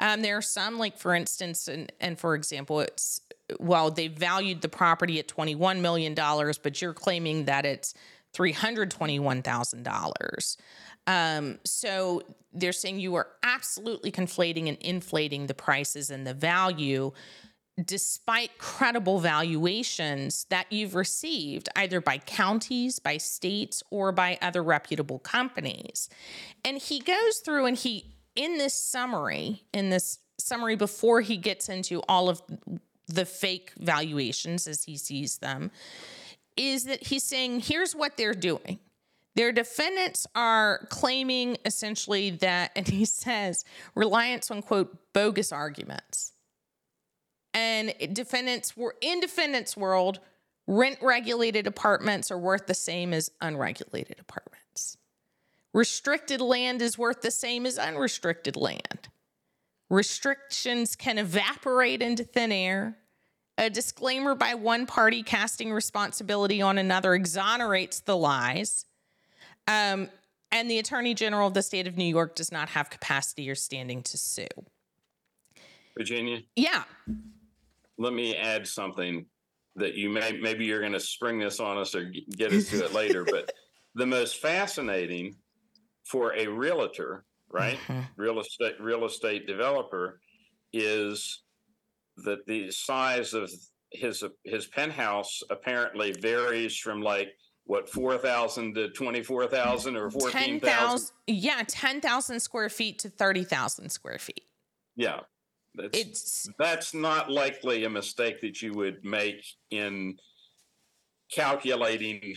[0.00, 3.20] Um, there are some, like for instance, and, and for example, it's
[3.60, 7.94] well, they valued the property at $21 million, but you're claiming that it's
[8.34, 10.56] $321,000.
[11.06, 17.12] Um, so they're saying you are absolutely conflating and inflating the prices and the value
[17.82, 25.18] despite credible valuations that you've received either by counties, by states, or by other reputable
[25.18, 26.08] companies.
[26.64, 31.68] And he goes through and he, in this summary, in this summary before he gets
[31.68, 32.42] into all of
[33.08, 35.70] the fake valuations as he sees them,
[36.56, 38.78] is that he's saying, here's what they're doing.
[39.34, 43.64] Their defendants are claiming essentially that, and he says,
[43.94, 46.32] reliance on quote, bogus arguments.
[47.52, 50.18] And defendants were in defendants' world,
[50.66, 54.96] rent regulated apartments are worth the same as unregulated apartments.
[55.72, 59.08] Restricted land is worth the same as unrestricted land.
[59.90, 62.96] Restrictions can evaporate into thin air.
[63.56, 68.84] A disclaimer by one party casting responsibility on another exonerates the lies.
[69.68, 70.08] Um,
[70.50, 73.54] and the Attorney General of the state of New York does not have capacity or
[73.54, 74.46] standing to sue.
[75.96, 76.40] Virginia?
[76.56, 76.84] Yeah.
[77.98, 79.26] Let me add something
[79.76, 82.84] that you may, maybe you're going to spring this on us or get us to
[82.84, 83.50] it later, but
[83.94, 85.36] the most fascinating
[86.04, 87.78] for a realtor, right?
[87.88, 88.00] Mm-hmm.
[88.16, 90.20] Real estate, real estate developer
[90.72, 91.43] is
[92.18, 93.50] that the size of
[93.90, 97.28] his his penthouse apparently varies from like
[97.64, 101.10] what four thousand to twenty four thousand or fourteen thousand.
[101.26, 104.42] Yeah, ten thousand square feet to thirty thousand square feet.
[104.96, 105.20] Yeah,
[105.74, 110.16] that's, it's that's not likely a mistake that you would make in
[111.32, 112.36] calculating.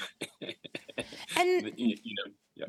[1.37, 2.15] and you, you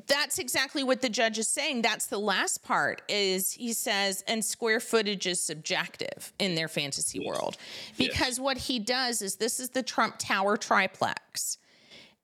[0.07, 1.83] that's exactly what the judge is saying.
[1.83, 7.21] That's the last part is he says, and square footage is subjective in their fantasy
[7.21, 7.27] yes.
[7.27, 7.57] world.
[7.97, 8.41] Because yes.
[8.41, 11.59] what he does is this is the Trump Tower triplex.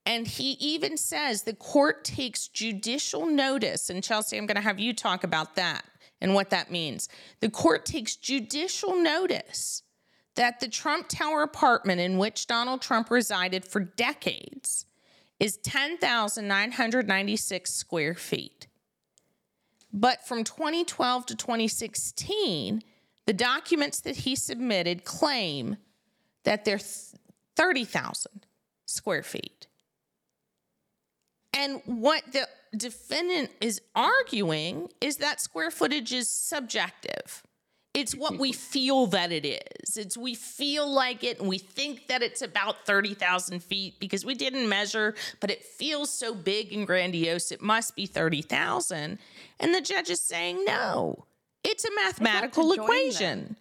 [0.05, 3.89] And he even says the court takes judicial notice.
[3.89, 5.83] And Chelsey, I'm going to have you talk about that
[6.21, 7.09] and what that means.
[7.39, 9.81] The court takes judicial notice
[10.35, 14.85] that the Trump Tower apartment in which Donald Trump resided for decades
[15.39, 18.67] is 10,996 square feet.
[19.91, 22.83] But from 2012 to 2016,
[23.25, 25.77] the documents that he submitted claim
[26.43, 26.79] that they're
[27.55, 28.45] 30,000
[28.85, 29.65] square feet.
[31.53, 37.43] And what the defendant is arguing is that square footage is subjective.
[37.95, 39.97] It's what we feel that it is.
[39.97, 44.35] It's we feel like it and we think that it's about 30,000 feet because we
[44.35, 47.51] didn't measure, but it feels so big and grandiose.
[47.51, 49.17] It must be 30,000.
[49.59, 51.25] And the judge is saying, no,
[51.63, 53.55] it's a mathematical equation.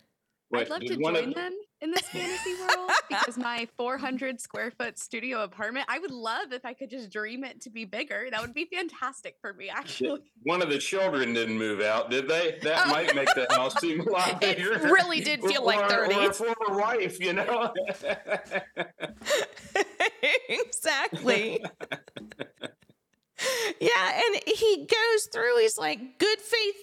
[0.53, 1.53] I'd love to join them
[1.85, 6.65] in this fantasy world because my 400 square foot studio apartment, I would love if
[6.65, 8.27] I could just dream it to be bigger.
[8.31, 10.23] That would be fantastic for me, actually.
[10.43, 12.59] One of the children didn't move out, did they?
[12.63, 12.91] That oh.
[12.91, 14.73] might make the house seem a lot bigger.
[14.73, 16.15] It really did feel or, like 30.
[16.15, 17.73] Or a former wife, you know?
[20.49, 21.63] exactly.
[23.81, 26.77] yeah, and he goes through, he's like, good faith,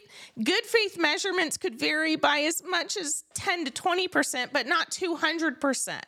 [0.44, 6.02] good faith measurements could vary by as much as 10 to 20%, but not 200%.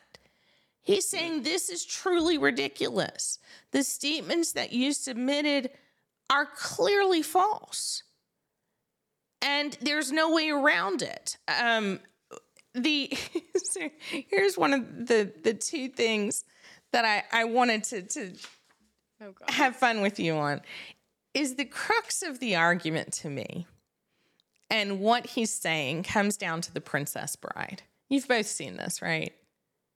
[0.82, 3.38] He's saying this is truly ridiculous.
[3.70, 5.70] The statements that you submitted
[6.28, 8.02] are clearly false.
[9.40, 11.38] And there's no way around it.
[11.48, 12.00] Um,
[12.74, 13.12] the
[14.08, 16.44] here's one of the the two things
[16.92, 18.32] that I, I wanted to, to
[19.22, 20.60] oh have fun with you on.
[21.32, 23.66] Is the crux of the argument to me
[24.70, 27.82] and what he's saying comes down to the princess bride.
[28.08, 29.32] You've both seen this right?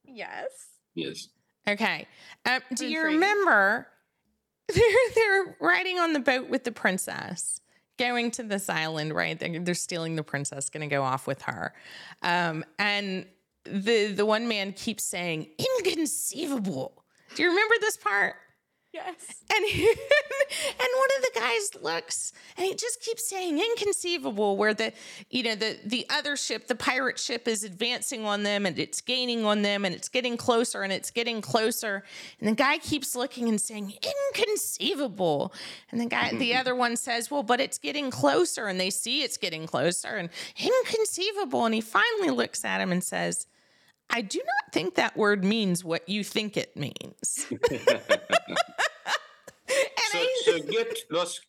[0.04, 0.50] Yes.
[0.94, 1.28] Yes.
[1.68, 2.06] Okay.
[2.46, 3.86] Um, do you remember
[4.68, 4.82] they're,
[5.14, 7.60] they're riding on the boat with the princess
[7.98, 9.38] going to this island right?
[9.38, 11.74] They're, they're stealing the princess going to go off with her.
[12.22, 13.26] Um, and
[13.64, 15.48] the the one man keeps saying
[15.78, 17.04] inconceivable.
[17.34, 18.36] Do you remember this part
[18.92, 19.14] Yes.
[19.50, 24.72] And he, and one of the guys looks and he just keeps saying inconceivable where
[24.72, 24.92] the
[25.30, 29.00] you know the the other ship the pirate ship is advancing on them and it's
[29.00, 32.04] gaining on them and it's getting closer and it's getting closer
[32.38, 33.94] and the guy keeps looking and saying
[34.36, 35.52] inconceivable
[35.90, 36.60] and the guy the mm-hmm.
[36.60, 40.28] other one says well but it's getting closer and they see it's getting closer and
[40.56, 43.46] inconceivable and he finally looks at him and says
[44.10, 47.46] I do not think that word means what you think it means.
[50.58, 51.40] so, get let's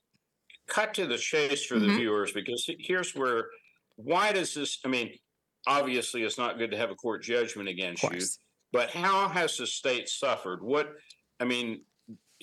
[0.67, 1.97] cut to the chase for the mm-hmm.
[1.97, 3.45] viewers because here's where
[3.95, 4.79] why does this?
[4.85, 5.11] I mean,
[5.67, 8.21] obviously, it's not good to have a court judgment against you,
[8.71, 10.63] but how has the state suffered?
[10.63, 10.93] What
[11.39, 11.81] I mean,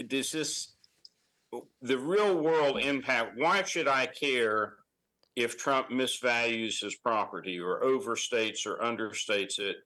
[0.07, 0.75] does this
[1.81, 3.39] the real world impact?
[3.39, 4.75] Why should I care?
[5.35, 9.77] If Trump misvalues his property or overstates or understates it,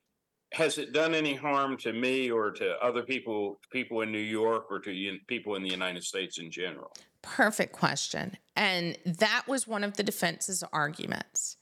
[0.52, 4.66] has it done any harm to me or to other people people in New York
[4.70, 6.92] or to people in the United States in general?
[7.22, 8.36] Perfect question.
[8.56, 11.56] And that was one of the defense's arguments.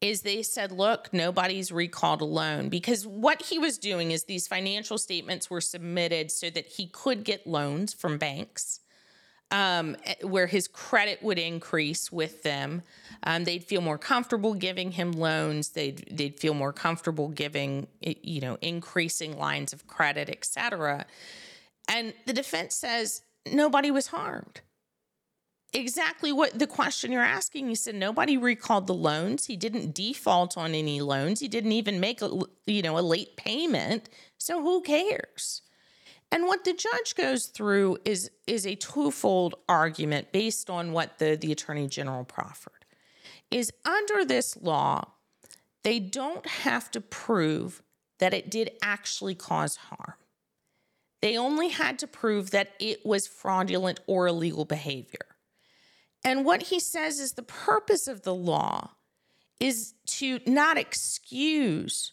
[0.00, 4.46] Is they said, look, nobody's recalled a loan because what he was doing is these
[4.46, 8.80] financial statements were submitted so that he could get loans from banks
[9.50, 12.82] um, eh, where his credit would increase with them.
[13.22, 15.70] Um, they'd feel more comfortable giving him loans.
[15.70, 21.06] They'd they'd feel more comfortable giving you know increasing lines of credit, et cetera.
[21.88, 24.60] And the defense says nobody was harmed.
[25.72, 27.68] Exactly what the question you're asking.
[27.68, 29.46] He said nobody recalled the loans.
[29.46, 31.40] He didn't default on any loans.
[31.40, 32.30] He didn't even make a
[32.66, 34.08] you know a late payment.
[34.38, 35.62] So who cares?
[36.34, 41.36] And what the judge goes through is is a twofold argument based on what the,
[41.36, 42.84] the attorney general proffered.
[43.52, 45.12] Is under this law,
[45.84, 47.84] they don't have to prove
[48.18, 50.14] that it did actually cause harm.
[51.22, 55.36] They only had to prove that it was fraudulent or illegal behavior.
[56.24, 58.90] And what he says is the purpose of the law
[59.60, 62.12] is to not excuse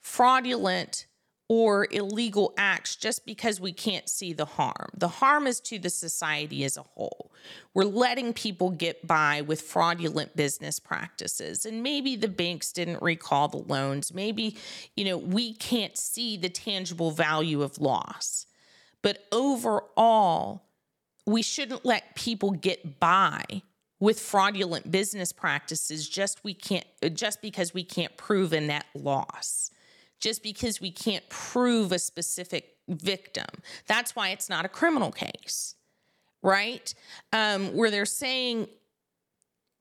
[0.00, 1.06] fraudulent
[1.50, 4.88] or illegal acts just because we can't see the harm.
[4.96, 7.32] The harm is to the society as a whole.
[7.74, 11.66] We're letting people get by with fraudulent business practices.
[11.66, 14.14] And maybe the banks didn't recall the loans.
[14.14, 14.58] Maybe,
[14.94, 18.46] you know, we can't see the tangible value of loss.
[19.02, 20.62] But overall,
[21.26, 23.62] we shouldn't let people get by
[23.98, 29.72] with fraudulent business practices just we can't just because we can't prove a net loss
[30.20, 33.46] just because we can't prove a specific victim.
[33.86, 35.74] That's why it's not a criminal case,
[36.42, 36.92] right?
[37.32, 38.68] Um, where they're saying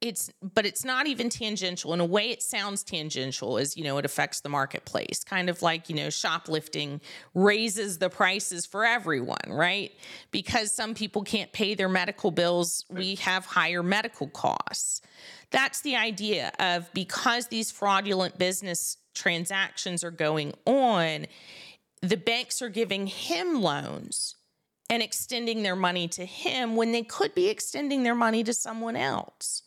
[0.02, 3.98] it's but it's not even tangential in a way it sounds tangential as you know
[3.98, 7.02] it affects the marketplace kind of like you know shoplifting
[7.34, 9.92] raises the prices for everyone right
[10.32, 15.02] because some people can't pay their medical bills we have higher medical costs
[15.52, 21.26] that's the idea of because these fraudulent business transactions are going on
[22.02, 24.36] the banks are giving him loans
[24.90, 28.96] and extending their money to him when they could be extending their money to someone
[28.96, 29.64] else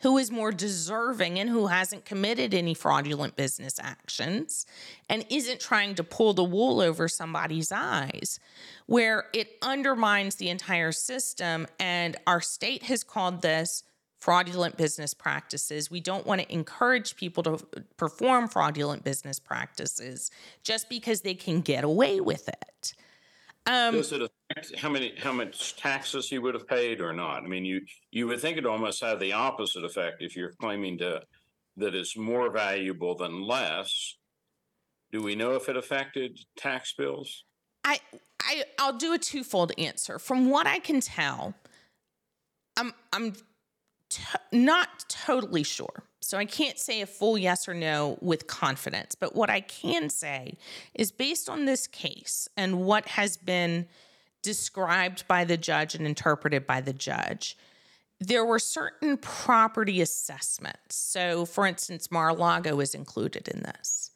[0.00, 4.66] who is more deserving and who hasn't committed any fraudulent business actions
[5.08, 8.38] and isn't trying to pull the wool over somebody's eyes,
[8.84, 11.66] where it undermines the entire system.
[11.80, 13.84] And our state has called this
[14.26, 15.88] fraudulent business practices.
[15.88, 17.58] We don't want to encourage people to
[17.96, 20.32] perform fraudulent business practices
[20.64, 22.94] just because they can get away with it.
[23.66, 27.44] Um, Does it affect how many how much taxes he would have paid or not?
[27.44, 30.98] I mean, you you would think it almost had the opposite effect if you're claiming
[30.98, 31.22] to
[31.76, 34.16] that it's more valuable than less.
[35.12, 37.44] Do we know if it affected tax bills?
[37.84, 38.00] I
[38.42, 40.18] I I'll do a twofold answer.
[40.18, 41.54] From what I can tell,
[42.76, 43.34] I'm I'm
[44.08, 46.04] t- not totally sure.
[46.20, 49.14] So I can't say a full yes or no with confidence.
[49.14, 50.56] But what I can say
[50.94, 53.86] is based on this case and what has been
[54.42, 57.56] described by the judge and interpreted by the judge,
[58.20, 60.96] there were certain property assessments.
[60.96, 64.10] So, for instance, Mar a Lago is included in this.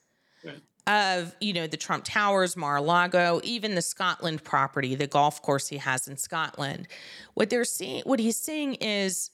[0.87, 5.43] Of you know the Trump Towers, Mar a Lago, even the Scotland property, the golf
[5.43, 6.89] course he has in Scotland.
[7.35, 9.31] What they're seeing, what he's saying is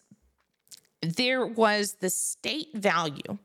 [1.03, 3.39] there was the state value,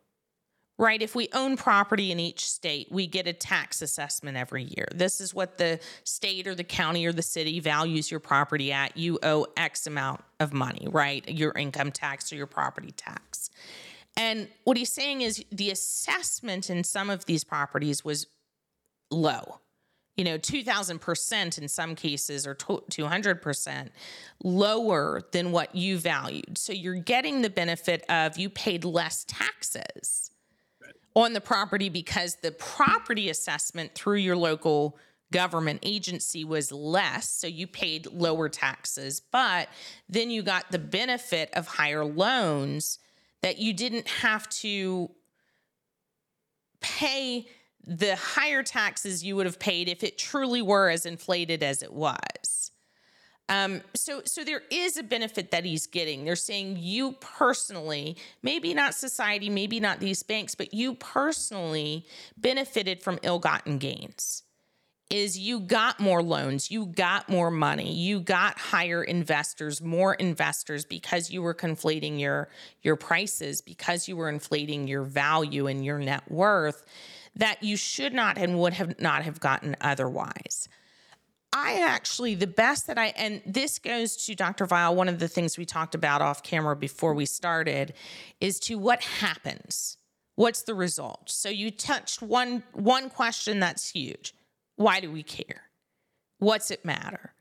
[0.77, 1.01] right?
[1.01, 4.87] If we own property in each state, we get a tax assessment every year.
[4.93, 8.97] This is what the state or the county or the city values your property at.
[8.97, 11.27] You owe X amount of money, right?
[11.29, 13.49] Your income tax or your property tax.
[14.17, 18.27] And what he's saying is the assessment in some of these properties was
[19.09, 19.59] low
[20.17, 23.89] you know 2000% in some cases or 200%
[24.43, 26.57] lower than what you valued.
[26.57, 30.31] So you're getting the benefit of you paid less taxes
[31.15, 34.97] on the property because the property assessment through your local
[35.31, 39.69] government agency was less so you paid lower taxes but
[40.09, 42.99] then you got the benefit of higher loans
[43.41, 45.09] that you didn't have to
[46.81, 47.47] pay
[47.85, 51.93] the higher taxes you would have paid if it truly were as inflated as it
[51.93, 52.71] was.
[53.49, 56.23] Um, so, so there is a benefit that he's getting.
[56.23, 62.05] They're saying you personally, maybe not society, maybe not these banks, but you personally
[62.37, 64.43] benefited from ill-gotten gains.
[65.09, 70.85] Is you got more loans, you got more money, you got higher investors, more investors
[70.85, 72.47] because you were conflating your
[72.81, 76.85] your prices, because you were inflating your value and your net worth
[77.35, 80.67] that you should not and would have not have gotten otherwise.
[81.53, 84.65] I actually, the best that I, and this goes to Dr.
[84.65, 87.93] Vile, one of the things we talked about off camera before we started,
[88.39, 89.97] is to what happens.
[90.35, 91.29] What's the result?
[91.29, 94.33] So you touched one one question that's huge.
[94.77, 95.63] Why do we care?
[96.39, 97.33] What's it matter?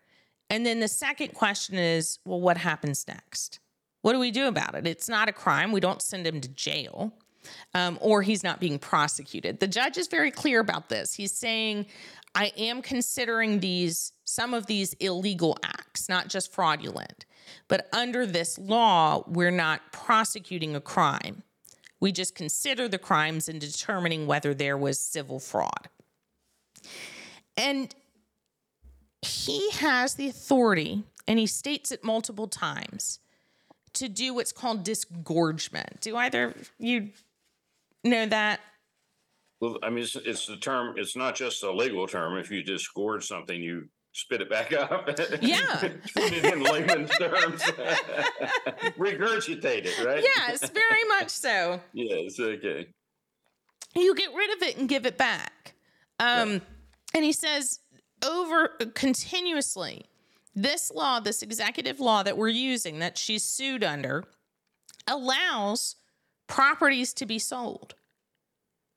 [0.50, 3.60] And then the second question is, well, what happens next?
[4.02, 4.86] What do we do about it?
[4.86, 5.70] It's not a crime.
[5.70, 7.14] We don't send him to jail
[7.74, 9.60] um, or he's not being prosecuted.
[9.60, 11.14] The judge is very clear about this.
[11.14, 11.86] He's saying,
[12.34, 17.24] I am considering these, some of these illegal acts, not just fraudulent.
[17.68, 21.42] But under this law, we're not prosecuting a crime.
[21.98, 25.88] We just consider the crimes in determining whether there was civil fraud.
[27.56, 27.94] And
[29.22, 33.18] he has the authority, and he states it multiple times,
[33.92, 36.00] to do what's called disgorgement.
[36.00, 37.10] Do either you
[38.04, 38.60] know that?
[39.60, 42.38] Well, I mean, it's, it's the term, it's not just a legal term.
[42.38, 45.08] If you disgorge something, you spit it back up.
[45.42, 45.76] Yeah.
[46.14, 47.62] Put it in layman's terms.
[48.98, 50.24] Regurgitate it, right?
[50.36, 51.80] Yes, very much so.
[51.92, 52.88] yes, okay.
[53.94, 55.74] You get rid of it and give it back.
[56.18, 56.62] Um.
[57.12, 57.80] And he says
[58.24, 60.06] over continuously,
[60.54, 64.24] this law, this executive law that we're using, that she's sued under,
[65.08, 65.96] allows
[66.50, 67.94] properties to be sold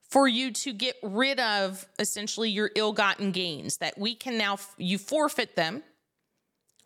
[0.09, 4.97] for you to get rid of essentially your ill-gotten gains that we can now you
[4.97, 5.83] forfeit them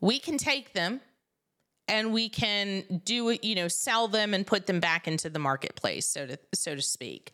[0.02, 1.00] we can take them
[1.88, 5.40] and we can do it you know sell them and put them back into the
[5.40, 7.32] marketplace so to so to speak.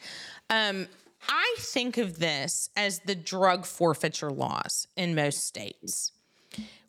[0.50, 0.88] Um,
[1.28, 6.12] i think of this as the drug forfeiture laws in most states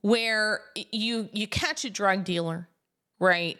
[0.02, 0.60] where
[0.92, 2.68] you you catch a drug dealer
[3.18, 3.58] right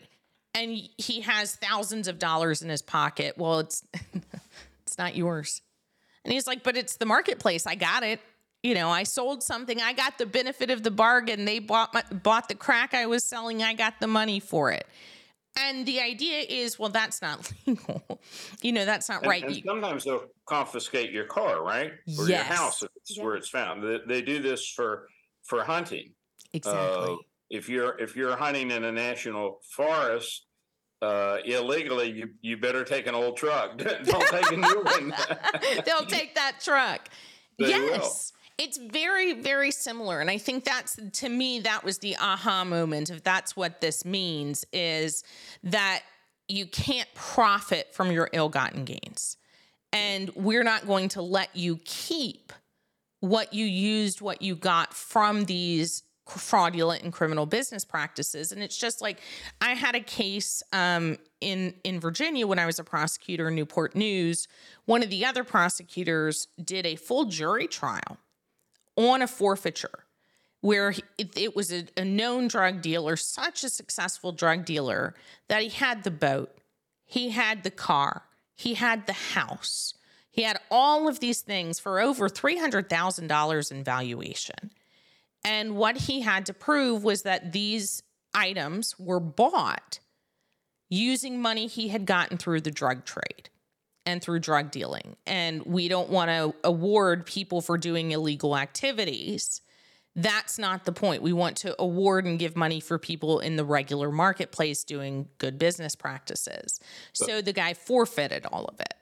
[0.55, 3.37] and he has thousands of dollars in his pocket.
[3.37, 3.85] Well, it's
[4.83, 5.61] it's not yours.
[6.25, 7.67] And he's like, but it's the marketplace.
[7.67, 8.21] I got it.
[8.63, 9.81] You know, I sold something.
[9.83, 11.45] I got the benefit of the bargain.
[11.45, 13.63] They bought my, bought the crack I was selling.
[13.63, 14.87] I got the money for it.
[15.57, 18.21] And the idea is, well, that's not legal.
[18.63, 19.45] you know, that's not And, right.
[19.45, 21.93] and sometimes they'll confiscate your car, right?
[22.19, 22.47] Or your Yes.
[22.47, 23.83] house if it's where it's found.
[23.83, 25.09] They, they do this for
[25.45, 26.15] for hunting.
[26.55, 27.13] exactly.
[27.13, 27.17] Uh,
[27.51, 30.44] if you're if you're hunting in a national forest
[31.05, 33.77] uh, illegally, you you better take an old truck.
[34.05, 35.15] Don't take a new one.
[35.85, 37.09] They'll take that truck.
[37.59, 37.71] They will.
[37.71, 38.33] yes.
[38.57, 40.21] It's very, very similar.
[40.21, 44.05] And I think that's, to me, that was the aha moment if that's what this
[44.05, 45.25] means is
[45.65, 46.03] that
[46.47, 49.39] you can't profit from your ill gotten gains.
[49.93, 52.53] And we're not going to let you keep
[53.19, 58.53] what you used, what you got from these fraudulent and criminal business practices.
[58.53, 59.21] And it's just like
[59.61, 63.95] I had a case um, in in Virginia when I was a prosecutor in Newport
[63.95, 64.49] News.
[64.87, 68.19] One of the other prosecutors did a full jury trial
[68.97, 70.05] on a forfeiture
[70.61, 75.15] where he- it, it was a, a known drug dealer, such a successful drug dealer
[75.49, 76.57] that he had the boat,
[77.05, 78.23] he had the car,
[78.55, 79.93] he had the house,
[80.31, 84.71] he had all of these things for over $300,000 in valuation.
[85.45, 90.01] And what he had to prove was that these items were bought
[90.91, 93.51] using money he had gotten through the drug trade
[94.07, 95.17] and through drug dealing.
[95.27, 99.61] And we don't want to award people for doing illegal activities.
[100.15, 101.23] That's not the point.
[101.23, 105.59] We want to award and give money for people in the regular marketplace doing good
[105.59, 106.81] business practices.
[107.13, 108.95] So the guy forfeited all of it.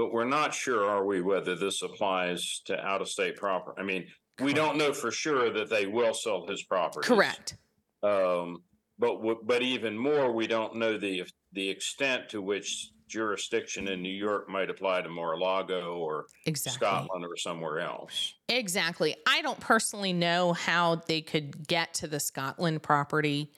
[0.00, 3.78] but we're not sure, are we, whether this applies to out of state property?
[3.78, 4.06] I mean,
[4.40, 7.06] we don't know for sure that they will sell his property.
[7.06, 7.56] Correct.
[8.02, 8.62] Um,
[8.98, 14.00] but w- but even more, we don't know the the extent to which jurisdiction in
[14.02, 16.76] New York might apply to Mar-a-Lago or Exactly.
[16.86, 18.34] Scotland or somewhere else.
[18.48, 19.16] Exactly.
[19.26, 23.50] I don't personally know how they could get to the Scotland property,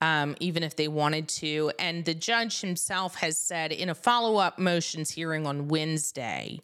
[0.00, 1.72] um, even if they wanted to.
[1.78, 6.60] And the judge himself has said in a follow up motions hearing on Wednesday,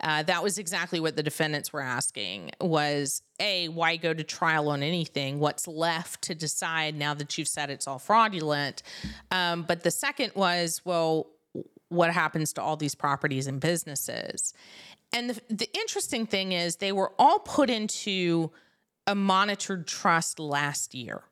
[0.00, 4.68] uh, that was exactly what the defendants were asking was a why go to trial
[4.68, 5.40] on anything?
[5.40, 8.82] What's left to decide now that you've said it's all fraudulent?
[9.30, 11.28] Um, but the second was well
[11.88, 14.52] what happens to all these properties and businesses?
[15.12, 18.50] And the, the interesting thing is, they were all put into
[19.06, 21.22] a monitored trust last year,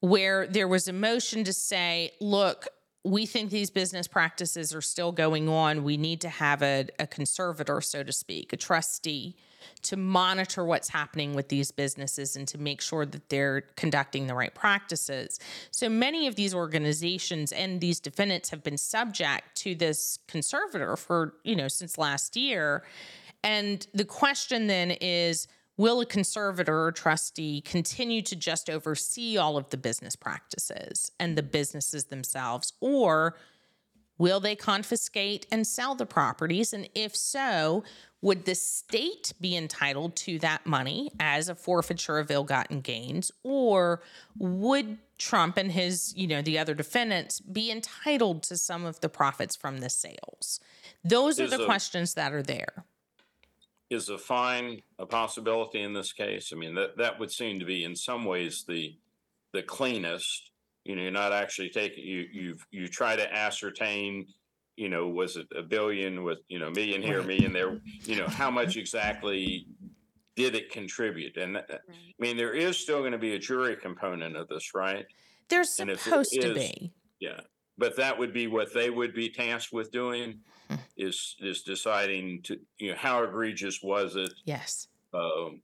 [0.00, 2.68] where there was a motion to say, look,
[3.04, 5.84] we think these business practices are still going on.
[5.84, 9.36] We need to have a, a conservator, so to speak, a trustee
[9.82, 14.34] to monitor what's happening with these businesses and to make sure that they're conducting the
[14.34, 15.38] right practices.
[15.70, 21.34] So many of these organizations and these defendants have been subject to this conservator for,
[21.44, 22.84] you know, since last year.
[23.42, 25.46] And the question then is
[25.80, 31.38] will a conservator or trustee continue to just oversee all of the business practices and
[31.38, 33.34] the businesses themselves or
[34.20, 36.74] Will they confiscate and sell the properties?
[36.74, 37.84] And if so,
[38.20, 43.32] would the state be entitled to that money as a forfeiture of ill gotten gains?
[43.42, 44.02] Or
[44.36, 49.08] would Trump and his, you know, the other defendants be entitled to some of the
[49.08, 50.60] profits from the sales?
[51.02, 52.84] Those are the a- questions that are there.
[53.90, 56.52] Is a fine a possibility in this case?
[56.52, 58.96] I mean, that, that would seem to be in some ways the,
[59.52, 60.52] the cleanest.
[60.84, 64.26] You know, you're not actually taking, you, you've, you try to ascertain,
[64.76, 67.26] you know, was it a billion with, you know, million here, Right.
[67.26, 67.80] million there?
[68.04, 69.66] You know, how much exactly
[70.36, 71.36] did it contribute?
[71.36, 71.76] And uh, I
[72.20, 75.04] mean, there is still going to be a jury component of this, right?
[75.48, 76.92] There's And if it supposed to be.
[77.18, 77.40] Yeah,
[77.76, 80.76] but that would be what they would be tasked with doing Hmm.
[81.00, 84.32] Is, is deciding to, you know, how egregious was it?
[84.44, 84.86] Yes.
[85.14, 85.62] Um,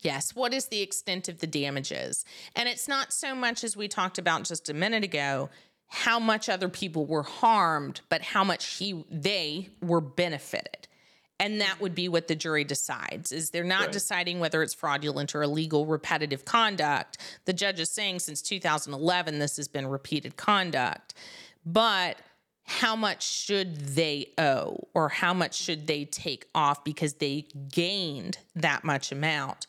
[0.00, 0.34] Yes.
[0.34, 2.26] What is the extent of the damages?
[2.54, 5.48] And it's not so much as we talked about just a minute ago,
[5.86, 10.88] how much other people were harmed, but how much he they were benefited.
[11.40, 13.32] And that would be what the jury decides.
[13.32, 13.92] Is they're not Right.
[13.92, 17.16] deciding whether it's fraudulent or illegal repetitive conduct.
[17.46, 21.14] The judge is saying since 2011 this has been repeated conduct.
[21.64, 22.18] But
[22.64, 28.38] how much should they owe or how much should they take off because they gained
[28.54, 29.66] that much amount?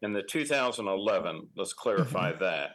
[0.00, 2.44] in the two thousand eleven, let's clarify Mm-hmm.
[2.44, 2.70] that.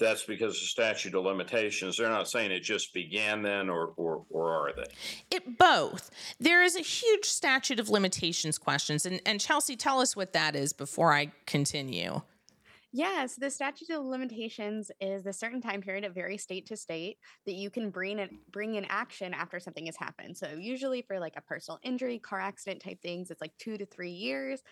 [0.00, 4.24] That's because the statute of limitations, they're not saying it just began then or, or,
[4.30, 4.86] or are they?
[5.30, 6.10] It both.
[6.40, 9.06] There is a huge statute of limitations questions.
[9.06, 12.22] And, and Chelsey, tell us what that is before I continue.
[12.94, 17.16] Yes, the statute of limitations is the certain time period, it varies state to state,
[17.46, 20.36] that you can bring it bring in action after something has happened.
[20.36, 23.86] So usually for like a personal injury, car accident type things, it's like two to
[23.86, 24.62] three years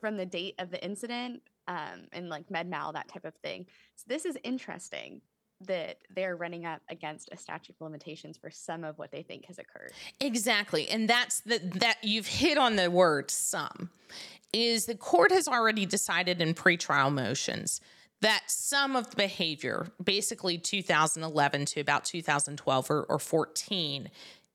[0.00, 3.66] from the date of the incident, um, and like med mal, that type of thing.
[3.96, 5.22] So this is interesting
[5.66, 9.46] that they're running up against a statute of limitations for some of what they think
[9.46, 9.92] has occurred.
[10.20, 10.88] Exactly.
[10.88, 13.90] And that's the that you've hit on the word some
[14.52, 17.80] is the court has already decided in pretrial motions
[18.20, 24.10] that some of the behavior, basically 2011 to about 2012 or, or 14,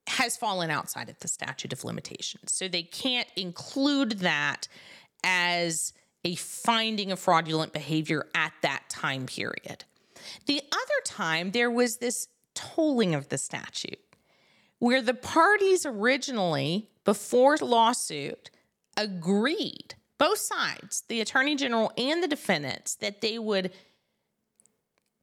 [0.07, 2.53] has fallen outside of the statute of limitations.
[2.53, 4.67] So they can't include that
[5.23, 5.91] as
[6.23, 9.83] a finding of fraudulent behavior at that time period.
[10.45, 13.99] The other time, there was this tolling of the statute
[14.79, 18.49] where the parties originally, before lawsuit,
[18.95, 23.71] agreed, both sides, the attorney general and the defendants, that they would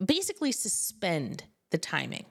[0.05, 2.27] basically suspend the timing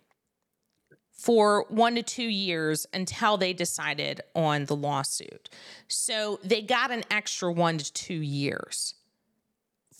[1.11, 5.49] for one to two years until they decided on the lawsuit.
[5.87, 8.95] So they got an extra one to two years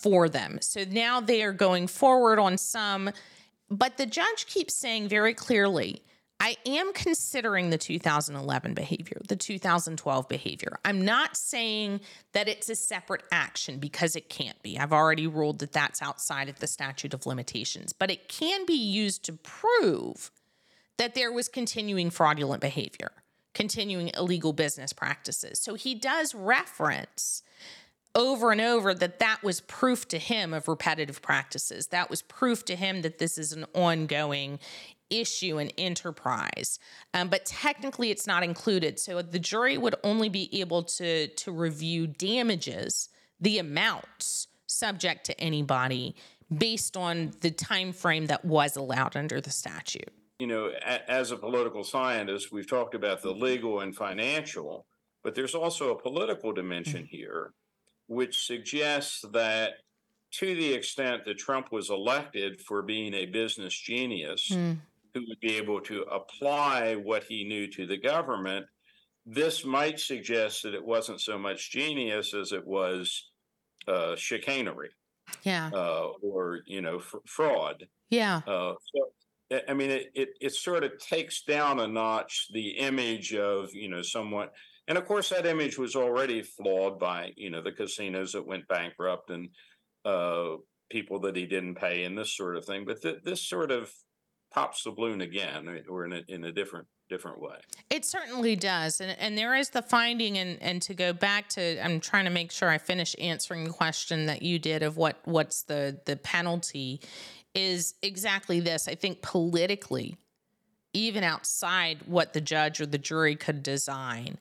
[0.04, 0.60] for them.
[0.62, 3.10] So now they are going forward on some,
[3.70, 6.04] but the judge keeps saying very clearly,
[6.42, 10.78] I am considering the 2011 behavior, the 2012 behavior.
[10.84, 12.02] I'm not saying
[12.34, 14.78] that it's a separate action because it can't be.
[14.78, 18.74] I've already ruled that that's outside of the statute of limitations, but it can be
[18.74, 20.32] used to prove
[20.98, 23.12] that there was continuing fraudulent behavior,
[23.54, 25.60] continuing illegal business practices.
[25.60, 27.42] So he does reference
[28.16, 31.88] over and over that that was proof to him of repetitive practices.
[31.88, 34.60] That was proof to him that this is an ongoing
[35.10, 36.80] issue and enterprise.
[37.14, 39.00] Um, but technically, it's not included.
[39.00, 43.10] So the jury would only be able to to review damages,
[43.40, 46.16] the amounts subject to anybody
[46.56, 50.12] based on the time frame that was allowed under the statute
[50.44, 54.86] you know, a, as a political scientist, we've talked about the legal and financial,
[55.24, 57.16] but there's also a political dimension mm-hmm.
[57.16, 57.54] here,
[58.08, 59.74] which suggests that
[60.32, 64.78] to the extent that Trump was elected for being a business genius mm.
[65.14, 68.66] who would be able to apply what he knew to the government,
[69.26, 73.30] this might suggest that it wasn't so much genius as it was
[73.88, 74.90] uh, chicanery.
[75.44, 75.70] Yeah.
[75.72, 77.88] Uh, or, you know, f- fraud.
[78.10, 78.42] Yeah.
[78.48, 79.12] Uh, so
[79.68, 83.90] I mean, it, it, it sort of takes down a notch the image of you
[83.90, 84.50] know someone,
[84.88, 88.68] and of course that image was already flawed by you know the casinos that went
[88.68, 89.50] bankrupt and
[90.06, 90.56] uh,
[90.90, 92.86] people that he didn't pay and this sort of thing.
[92.86, 93.92] But th- this sort of
[94.54, 97.56] pops the balloon again, or in a, in a different different way.
[97.90, 101.84] It certainly does, and and there is the finding, and and to go back to,
[101.84, 105.20] I'm trying to make sure I finish answering the question that you did of what
[105.26, 107.02] what's the the penalty
[107.56, 108.88] is exactly this.
[108.88, 110.18] I think politically,
[110.94, 114.38] even outside what the judge or the jury could design,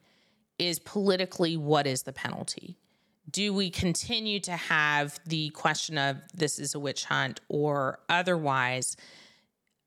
[0.62, 2.78] is politically what is the penalty?
[3.30, 8.96] Do we continue to have the question of this is a witch hunt or otherwise?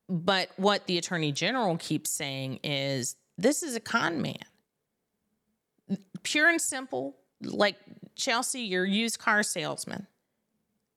[0.08, 4.36] But what the attorney general keeps saying is this is a con man.
[6.22, 7.76] Pure and simple, like
[8.14, 10.06] Chelsey, your used car salesman.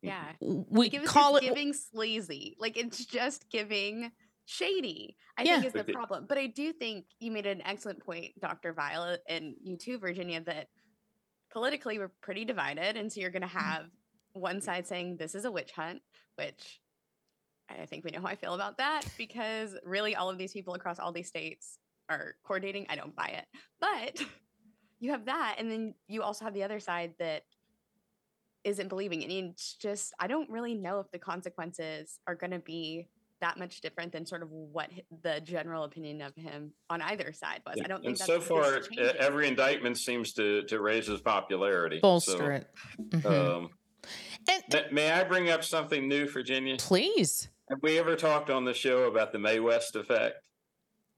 [0.02, 0.24] Yeah.
[0.42, 2.56] We like call it giving sleazy.
[2.60, 4.12] Like it's just giving
[4.50, 5.62] shady, I yeah.
[5.62, 6.26] think is the problem.
[6.28, 8.74] But I do think you made an excellent point, Dr.
[8.74, 10.68] Violet, and you too, Virginia, that
[11.52, 12.98] politically we're pretty divided.
[12.98, 13.62] And so you're going to mm.
[13.62, 13.86] have
[14.34, 16.02] one side saying this is a witch hunt,
[16.36, 16.82] which
[17.70, 20.74] I think we know how I feel about that because really all of these people
[20.74, 21.78] across all these states
[22.10, 22.88] are coordinating.
[22.90, 23.46] I don't buy it.
[23.80, 24.20] But
[25.00, 25.58] you have that.
[25.60, 27.44] And then you also have the other side that
[28.64, 29.24] isn't believing.
[29.24, 33.08] And it's just, I don't really know if the consequences are going to be
[33.42, 34.90] that much different than sort of what
[35.24, 37.80] the general opinion of him on either side was.
[37.84, 38.82] I don't think and so far
[39.20, 42.68] every indictment seems to to raise his popularity, bolster so, it.
[43.02, 43.28] Mm-hmm.
[43.28, 43.70] Um,
[44.50, 46.78] and, may I bring up something new, Virginia?
[46.78, 47.50] Please.
[47.70, 50.48] Have we ever talked on the show about the Mae West effect?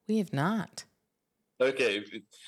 [0.08, 0.84] We have not.
[1.60, 2.04] Okay,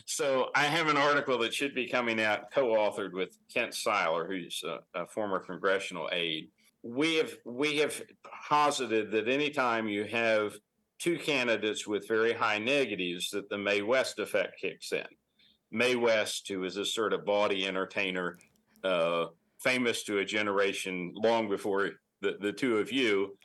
[0.06, 4.62] so I have an article that should be coming out, co-authored with Kent Syler, who's
[4.66, 6.48] a, a, former congressional aide.
[6.86, 8.00] We have we have
[8.46, 10.54] posited that anytime you have
[10.98, 15.06] two candidates with very high negatives, that the Mae West effect kicks in.
[15.70, 18.36] Mae West, who is a sort of bawdy entertainer,
[18.84, 19.26] uh,
[19.60, 23.36] famous to a generation long before the, the two of you,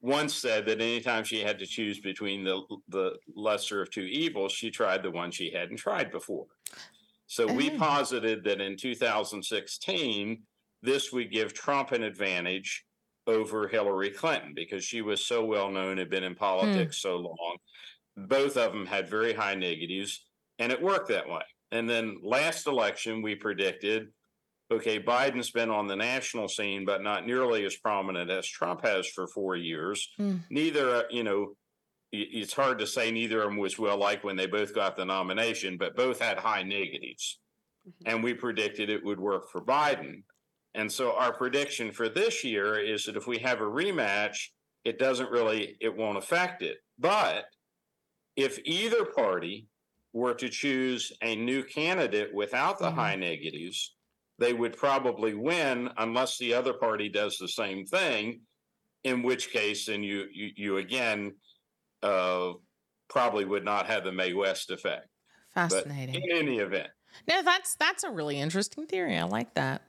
[0.00, 4.52] once said that anytime she had to choose between the the lesser of two evils,
[4.52, 6.46] she tried the one she hadn't tried before.
[7.28, 7.78] So we oh.
[7.78, 10.42] posited that in 2016,
[10.82, 12.86] this would give Trump an advantage
[13.28, 17.00] over Hillary Clinton because she was so well known, had been in politics mm.
[17.00, 17.56] so long.
[18.16, 20.26] Both of them had very high negatives,
[20.58, 21.42] and it worked that way.
[21.70, 24.08] And then last election, we predicted
[24.70, 29.08] okay, Biden's been on the national scene, but not nearly as prominent as Trump has
[29.08, 30.10] for four years.
[30.20, 30.40] Mm.
[30.50, 31.54] Neither, uh, you know,
[32.12, 35.04] it's hard to say neither of them was well liked when they both got the
[35.04, 37.38] nomination, but both had high negatives.
[37.86, 38.10] Mm-hmm.
[38.10, 40.22] And we predicted it would work for Biden.
[40.78, 44.36] And so our prediction for this year is that if we have a rematch,
[44.84, 46.76] it doesn't really, it won't affect it.
[47.00, 47.46] But
[48.36, 49.66] if either party
[50.12, 52.96] were to choose a new candidate without the mm-hmm.
[52.96, 53.96] high negatives,
[54.38, 58.42] they would probably win unless the other party does the same thing.
[59.02, 61.32] In which case, then you you, you again
[62.04, 62.52] uh,
[63.08, 65.08] probably would not have the Mae West effect.
[65.54, 66.14] Fascinating.
[66.14, 66.88] But in any event,
[67.28, 69.16] no, that's that's a really interesting theory.
[69.16, 69.82] I like that.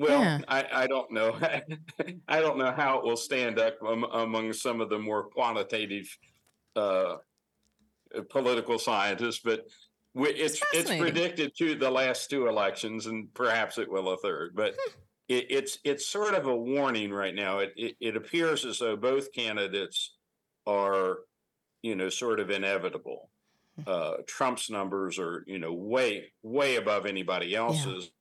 [0.00, 0.40] Well, yeah.
[0.48, 1.38] I, I don't know.
[2.28, 6.08] I don't know how it will stand up among some of the more quantitative
[6.74, 7.16] uh,
[8.30, 9.66] political scientists, but
[10.14, 14.52] it's it's predicted to the last two elections, and perhaps it will a third.
[14.54, 15.00] But hmm.
[15.28, 17.58] it, it's it's sort of a warning right now.
[17.58, 20.16] It, it it appears as though both candidates
[20.66, 21.18] are,
[21.82, 23.28] you know, sort of inevitable.
[23.76, 23.82] Hmm.
[23.86, 28.19] Uh, Trump's numbers are, you know, way way above anybody else's, yeah.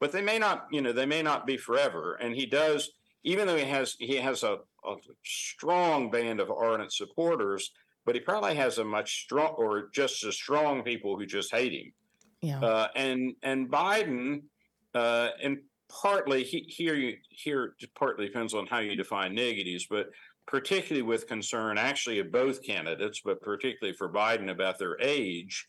[0.00, 2.14] But they may not, you know, they may not be forever.
[2.14, 2.90] And he does,
[3.22, 7.70] even though he has he has a, a strong band of ardent supporters
[8.04, 11.72] but he probably has a much strong or just as strong people who just hate
[11.72, 11.92] him.
[12.40, 12.60] Yeah.
[12.60, 14.42] Uh, and and Biden,
[14.94, 20.10] uh, and partly he, here you here partly depends on how you define negatives, but
[20.46, 25.66] particularly with concern actually of both candidates, but particularly for Biden about their age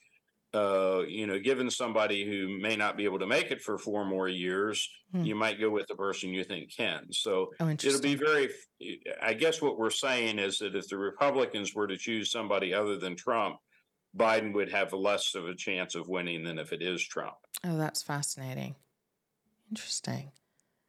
[0.55, 4.05] uh, you know, given somebody who may not be able to make it for four
[4.05, 5.23] more years, hmm.
[5.23, 7.11] you might go with the person you think can.
[7.11, 8.49] So oh, it'll be very,
[9.21, 12.97] I guess what we're saying is that if the Republicans were to choose somebody other
[12.97, 13.57] than Trump,
[14.15, 17.35] Biden would have less of a chance of winning than if it is Trump.
[17.65, 18.75] Oh, that's fascinating.
[19.69, 20.31] Interesting.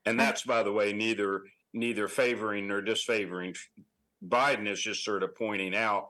[0.04, 1.42] And that's, by the way, neither
[1.72, 3.54] neither favoring nor disfavoring
[4.26, 6.06] Biden is just sort of pointing out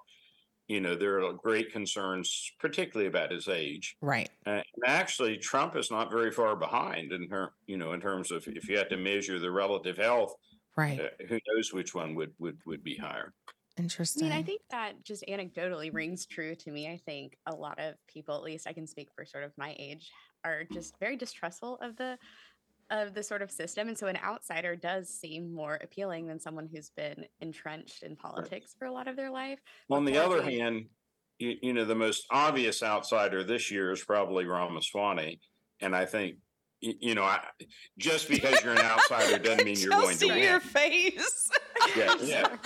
[0.68, 3.96] you know, there are great concerns, particularly about his age.
[4.00, 4.28] Right.
[4.44, 8.46] Uh, actually, Trump is not very far behind in her, you know, in terms of
[8.48, 10.34] if you had to measure the relative health.
[10.76, 11.00] Right.
[11.00, 13.32] Uh, who knows which one would would would be higher?
[13.78, 14.26] Interesting.
[14.26, 16.88] I mean, I think that just anecdotally rings true to me.
[16.88, 19.76] I think a lot of people, at least I can speak for sort of my
[19.78, 20.10] age,
[20.44, 22.18] are just very distrustful of the
[22.90, 23.88] of the sort of system.
[23.88, 28.74] And so an outsider does seem more appealing than someone who's been entrenched in politics
[28.74, 28.78] right.
[28.78, 29.58] for a lot of their life.
[29.90, 30.86] On the other hand,
[31.38, 35.40] you, you, know, the most obvious outsider this year is probably Ramaswamy.
[35.80, 36.36] And I think,
[36.80, 37.40] you, you know, I,
[37.98, 40.42] just because you're an outsider doesn't mean you're going to win.
[40.42, 41.50] your face.
[41.96, 42.56] yeah, yeah.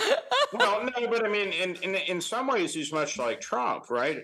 [0.53, 4.19] Well, no, but I mean, in, in in some ways, he's much like Trump, right?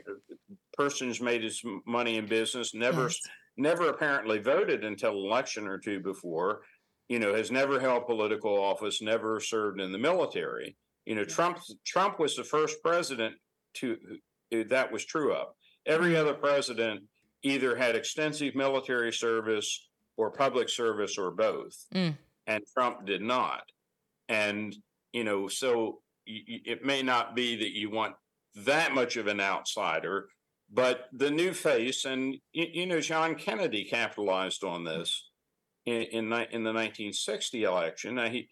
[0.74, 3.20] Person's made his money in business, never yes
[3.58, 6.62] never apparently voted until election or two before,
[7.10, 10.76] you know, has never held political office, never served in the military.
[11.06, 13.36] You know, Trump Trump was the first president
[13.76, 13.98] to
[14.52, 15.48] that was true of.
[15.86, 17.02] Every other president
[17.44, 19.88] either had extensive military service
[20.18, 22.16] or public service or both, mm.
[22.48, 23.64] and Trump did not.
[24.28, 24.76] And
[25.14, 28.16] you know, so it may not be that you want
[28.66, 30.28] that much of an outsider,
[30.72, 35.30] but the new face, and you, know, John Kennedy capitalized on this
[35.86, 38.16] in in, in the 1960 election.
[38.16, 38.50] Now he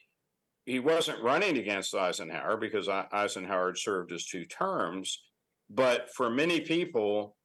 [0.65, 5.21] he wasn't running against Eisenhower because Eisenhower had served his two terms,
[5.69, 7.35] but for many people,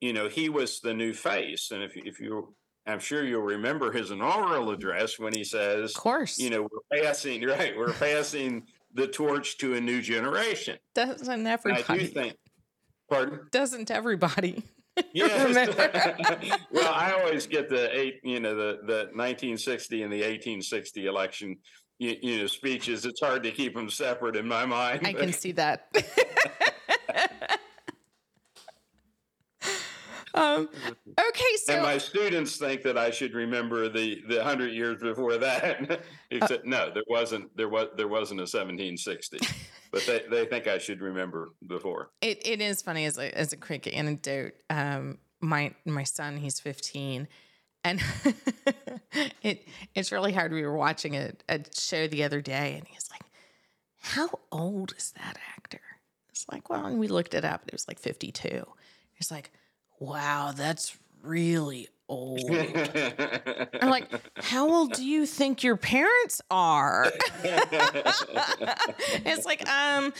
[0.00, 1.70] you know, he was the new face.
[1.72, 2.54] And if if you
[2.86, 7.02] I'm sure you'll remember his inaugural address when he says, "Of course, you know, we're
[7.02, 11.84] passing right, we're passing the torch to a new generation." Doesn't everybody?
[11.88, 12.36] I do think
[13.10, 13.40] Pardon?
[13.50, 14.64] Doesn't everybody?
[15.14, 15.54] Yes.
[16.70, 21.56] well, I always get the eight, you know, the the 1960 and the 1860 election,
[21.98, 23.06] you, you know, speeches.
[23.06, 25.06] It's hard to keep them separate in my mind.
[25.06, 25.88] I can see that.
[30.34, 30.68] um,
[31.18, 35.38] okay, so and my students think that I should remember the the hundred years before
[35.38, 36.02] that.
[36.30, 39.38] Except uh, no, there wasn't there was there wasn't a 1760
[39.90, 42.10] but they, they think I should remember before.
[42.20, 44.54] It it is funny as a as a quick anecdote.
[44.68, 47.28] Um, my my son, he's 15,
[47.84, 48.02] and
[49.42, 50.52] it it's really hard.
[50.52, 53.22] We were watching a, a show the other day, and he's like,
[54.00, 55.80] "How old is that actor?"
[56.28, 57.62] It's like, well, and we looked it up.
[57.62, 58.66] And it was like 52.
[59.12, 59.50] He's like,
[59.98, 62.40] "Wow, that's really old.
[62.50, 67.10] I'm like, how old do you think your parents are?
[69.24, 70.12] it's like, um,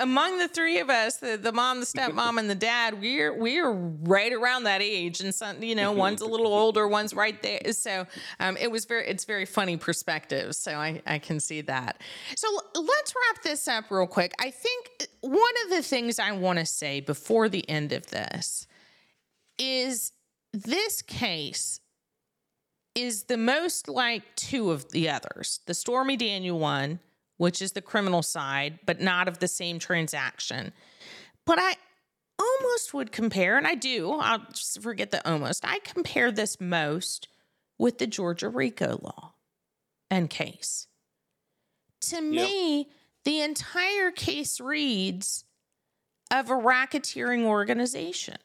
[0.00, 3.70] among the three of us, the, the mom, the stepmom, and the dad, we're we're
[3.70, 7.72] right around that age, and some, you know, one's a little older, one's right there.
[7.72, 8.06] So,
[8.40, 10.54] um, it was very, it's very funny perspective.
[10.54, 12.00] So I I can see that.
[12.36, 14.32] So let's wrap this up real quick.
[14.40, 18.66] I think one of the things I want to say before the end of this
[19.58, 20.12] is
[20.52, 21.80] this case
[22.94, 27.00] is the most like two of the others the Stormy Daniel one,
[27.38, 30.72] which is the criminal side, but not of the same transaction.
[31.46, 31.74] But I
[32.38, 37.28] almost would compare, and I do, I'll just forget the almost, I compare this most
[37.78, 39.34] with the Georgia RICO law
[40.10, 40.86] and case.
[42.02, 42.88] To me,
[43.24, 45.44] the entire case reads
[46.30, 48.36] of a racketeering organization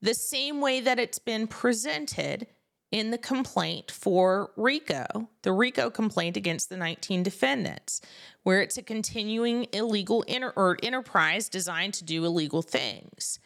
[0.00, 2.46] the same way that it's been presented
[2.90, 8.00] in the complaint for RICO, the RICO complaint against the 19 defendants,
[8.44, 13.38] where it's a continuing illegal inter- or enterprise designed to do illegal things.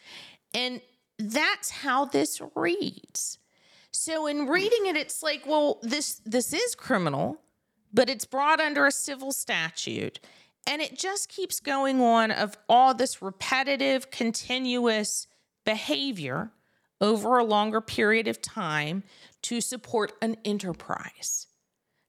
[0.53, 0.81] And
[1.19, 3.39] that's how this reads.
[3.91, 7.41] So in reading it it's like, well, this this is criminal,
[7.93, 10.19] but it's brought under a civil statute.
[10.65, 15.27] And it just keeps going on of all this repetitive, continuous
[15.65, 16.51] behavior
[17.01, 19.03] over a longer period of time
[19.41, 21.47] to support an enterprise,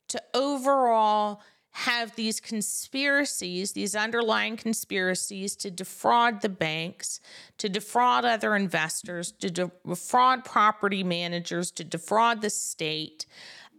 [0.08, 1.40] to overall
[1.72, 7.18] have these conspiracies, these underlying conspiracies to defraud the banks,
[7.58, 13.26] to defraud other investors, to defraud property managers, to defraud the state,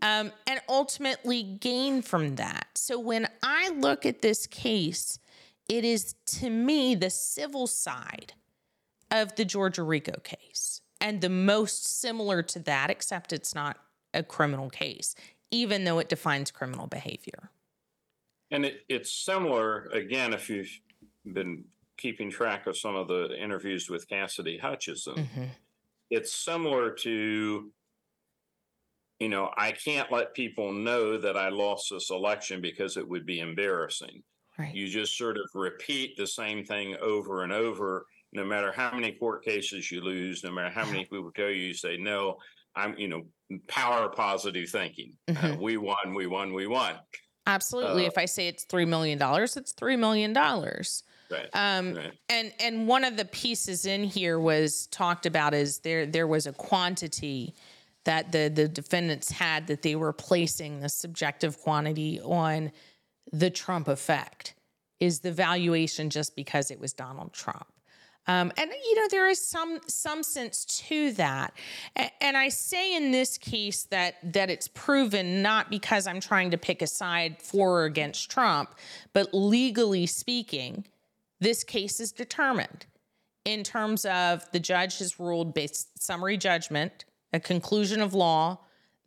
[0.02, 2.68] um, and ultimately gain from that.
[2.76, 5.18] So when I look at this case,
[5.70, 8.34] it is to me the civil side
[9.22, 13.78] of the Georgia RICO case and the most similar to that, except it's not
[14.14, 15.16] a criminal case,
[15.52, 17.52] even though it defines criminal behavior.
[18.52, 20.80] And it, it's similar, again, if you've
[21.26, 21.66] been
[21.98, 25.44] keeping track of some of the interviews with Cassidy Hutchinson, mm-hmm.
[26.10, 27.72] it's similar to,
[29.20, 33.26] you know, I can't let people know that I lost this election because it would
[33.26, 34.24] be embarrassing.
[34.58, 34.74] Right.
[34.74, 38.06] You just sort of repeat the same thing over and over
[38.36, 41.68] no matter how many court cases you lose, no matter how many people tell you,
[41.68, 42.38] you say, no,
[42.76, 43.24] I'm, you know,
[43.68, 45.14] power positive thinking.
[45.28, 45.54] Uh, mm-hmm.
[45.54, 46.96] Uh, we won, we won, we won.
[47.48, 48.06] Absolutely.
[48.06, 50.34] Uh, if I say it's $3 million, it's $3 million.
[51.32, 52.14] Right, um, right.
[52.30, 56.46] and and one of the pieces in here was talked about is there there was
[56.46, 57.56] a quantity
[58.04, 62.72] that the the defendants had that they were placing the subjective quantity on
[63.34, 64.54] the Trump effect
[65.00, 67.66] is the valuation just because it was Donald Trump.
[68.28, 71.54] Um, and you know there is some some sense to that,
[71.96, 76.52] and, and I say in this case that that it's proven not because I'm trying
[76.52, 78.76] to pick a side for or against Trump,
[79.14, 80.86] but legally speaking,
[81.40, 82.86] this case is determined
[83.46, 88.58] in terms of the judge has ruled based summary judgment, a conclusion of law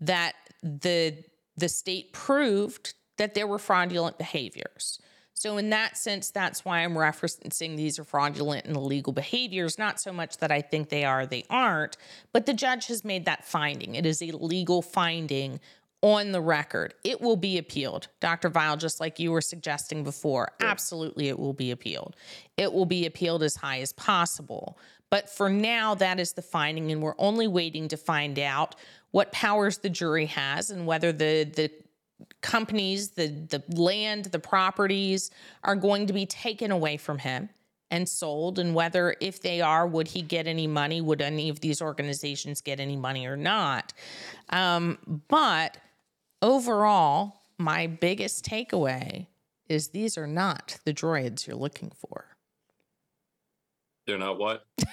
[0.00, 1.24] that the
[1.56, 5.00] the state proved that there were fraudulent behaviors.
[5.38, 10.00] So, in that sense, that's why I'm referencing these are fraudulent and illegal behaviors, not
[10.00, 11.96] so much that I think they are, they aren't,
[12.32, 13.94] but the judge has made that finding.
[13.94, 15.60] It is a legal finding
[16.02, 16.94] on the record.
[17.04, 18.08] It will be appealed.
[18.18, 18.48] Dr.
[18.48, 22.16] Vile, just like you were suggesting before, absolutely it will be appealed.
[22.56, 24.76] It will be appealed as high as possible.
[25.08, 28.74] But for now, that is the finding, and we're only waiting to find out
[29.12, 31.70] what powers the jury has and whether the the
[32.40, 35.30] companies, the the land, the properties
[35.64, 37.48] are going to be taken away from him
[37.90, 38.58] and sold.
[38.58, 41.00] And whether if they are would he get any money?
[41.00, 43.92] Would any of these organizations get any money or not?
[44.50, 45.76] Um, but
[46.42, 49.26] overall my biggest takeaway
[49.68, 52.24] is these are not the droids you're looking for.
[54.06, 54.64] They're not what?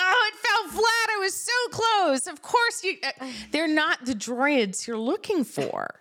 [0.00, 1.10] Oh it fell flat.
[1.10, 2.26] I was so close.
[2.26, 6.00] Of course you uh, they're not the droids you're looking for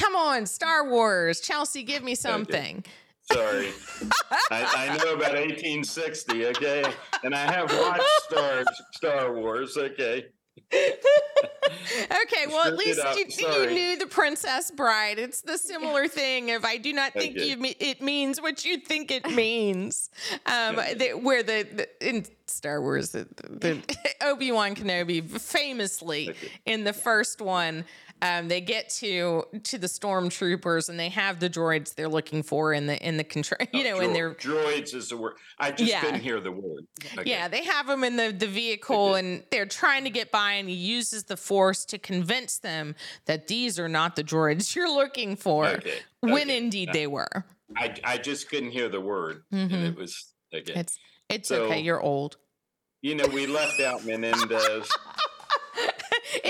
[0.00, 1.40] Come on, Star Wars.
[1.40, 2.82] Chelsey, give me something.
[3.30, 3.68] Sorry.
[4.50, 6.84] I, I, know about 1860, okay?
[7.22, 10.26] And I have watched Star, Star Wars, okay?
[10.72, 15.18] okay, well, at least you, you, knew the Princess Bride.
[15.18, 16.48] It's the similar thing.
[16.48, 17.48] If I do not think okay.
[17.48, 20.10] you, it means what you think it means,
[20.46, 23.80] um, the, where the, the, in Star Wars, the, the
[24.22, 26.48] Obi Wan Kenobi famously okay.
[26.66, 27.84] in the first one
[28.22, 32.72] um, they get to to the stormtroopers and they have the droids they're looking for
[32.72, 35.34] in the in the control, you know, in their droids is the word.
[35.58, 36.00] I just Yeah.
[36.00, 36.86] couldn't hear the word.
[37.18, 37.30] Okay.
[37.30, 40.68] yeah, they have them in the, the vehicle and they're trying to get by, and
[40.68, 42.94] he uses the force to convince them
[43.26, 46.58] that these are not the droids you're looking for, Okay, when okay.
[46.58, 47.44] indeed they were.
[47.76, 49.88] I I just couldn't hear the word, and Mhm.
[49.88, 50.72] it was okay.
[50.74, 50.98] It's
[51.28, 52.36] it's So- okay, you're old.
[53.02, 54.90] you know, we left out Menendez.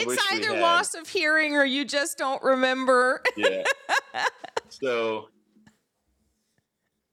[0.06, 3.22] we either loss of hearing or you just don't remember.
[3.36, 3.64] yeah.
[4.68, 5.28] So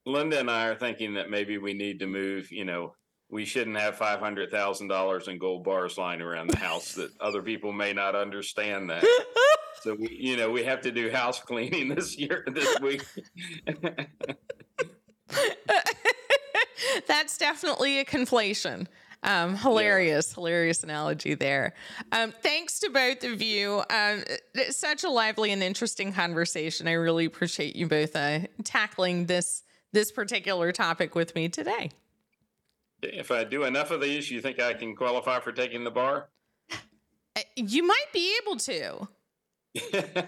[0.06, 2.94] Linda and I are thinking that maybe we need to move, you know,
[3.30, 7.10] we shouldn't have five hundred thousand dollars in gold bars lying around the house that
[7.20, 9.04] other people may not understand that.
[9.82, 13.06] So we, you know, we have to do house cleaning this year, this week.
[17.08, 18.88] That's definitely a conflation.
[19.28, 21.74] Um, hilarious, hilarious analogy there.
[22.14, 23.84] Um, thanks to both of you.
[23.90, 24.24] Um,
[24.56, 26.88] it's such a lively and interesting conversation.
[26.88, 31.92] I really appreciate you both uh, tackling this this particular topic with me today.
[33.04, 36.30] if I do enough of these, you think I can qualify for taking the bar?
[37.36, 39.08] Uh, You might be able to.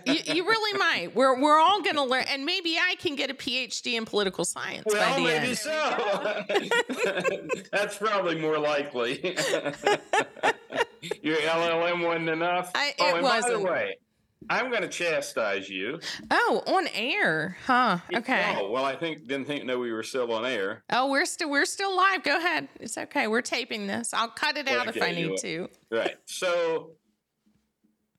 [0.05, 1.15] You, you really might.
[1.15, 4.45] We're we're all going to learn, and maybe I can get a PhD in political
[4.45, 5.57] science by Well, the maybe end.
[5.57, 6.43] so.
[7.71, 9.21] That's probably more likely.
[11.21, 12.71] Your LLM wasn't enough.
[12.75, 13.63] I- oh, and by wasn't.
[13.63, 13.97] the way,
[14.49, 15.99] I'm going to chastise you.
[16.31, 17.99] Oh, on air, huh?
[18.13, 18.55] Okay.
[18.57, 20.83] Oh, well, I think didn't think know we were still on air.
[20.91, 22.23] Oh, we're still we're still live.
[22.23, 22.67] Go ahead.
[22.79, 23.27] It's okay.
[23.27, 24.13] We're taping this.
[24.13, 25.69] I'll cut it out if I need to.
[25.91, 26.15] Right.
[26.25, 26.91] So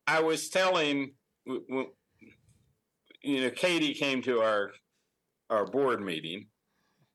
[0.06, 1.12] I was telling,
[1.46, 4.72] you know, Katie came to our
[5.48, 6.46] our board meeting,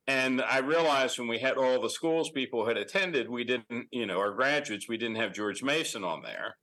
[0.07, 4.05] and I realized when we had all the schools people had attended, we didn't, you
[4.05, 6.57] know, our graduates, we didn't have George Mason on there.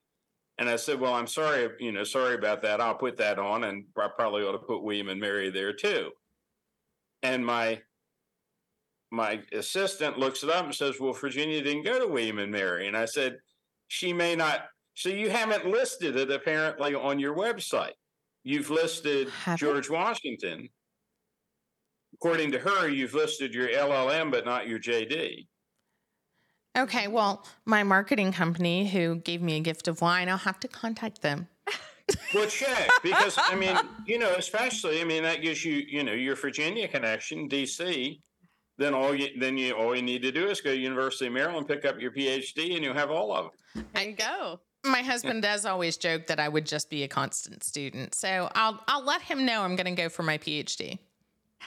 [0.58, 2.80] And I said, "Well, I'm sorry, you know, sorry about that.
[2.80, 6.12] I'll put that on, and I probably ought to put William and Mary there too."
[7.22, 7.80] And my
[9.10, 12.86] my assistant looks it up and says, "Well, Virginia didn't go to William and Mary,"
[12.86, 13.38] and I said,
[13.88, 17.93] "She may not." So you haven't listed it apparently on your website.
[18.45, 19.59] You've listed Haven't?
[19.59, 20.68] George Washington.
[22.14, 25.47] According to her, you've listed your LLM, but not your JD.
[26.76, 27.09] Okay.
[27.09, 31.22] Well, my marketing company who gave me a gift of wine, I'll have to contact
[31.22, 31.49] them.
[32.34, 33.76] Well, check because I mean,
[34.07, 38.18] you know, especially I mean that gives you, you know, your Virginia connection, DC.
[38.76, 41.32] Then all you then you all you need to do is go to University of
[41.32, 43.86] Maryland, pick up your PhD, and you'll have all of them.
[43.95, 44.61] There you go.
[44.84, 48.82] My husband does always joke that I would just be a constant student, so I'll
[48.88, 50.98] I'll let him know I'm going to go for my PhD.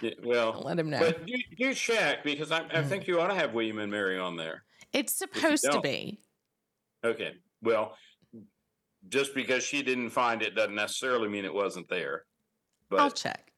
[0.02, 1.00] Yeah, I'll Well, let him know.
[1.00, 3.08] but you, you check because I, I think mm.
[3.08, 4.64] you ought to have William and Mary on there.
[4.92, 6.20] it's supposed to be.
[7.06, 7.34] Okay.
[7.62, 7.96] Well,
[9.08, 12.26] just because she didn't find it doesn't necessarily mean it wasn't there.
[12.90, 13.52] But I'll check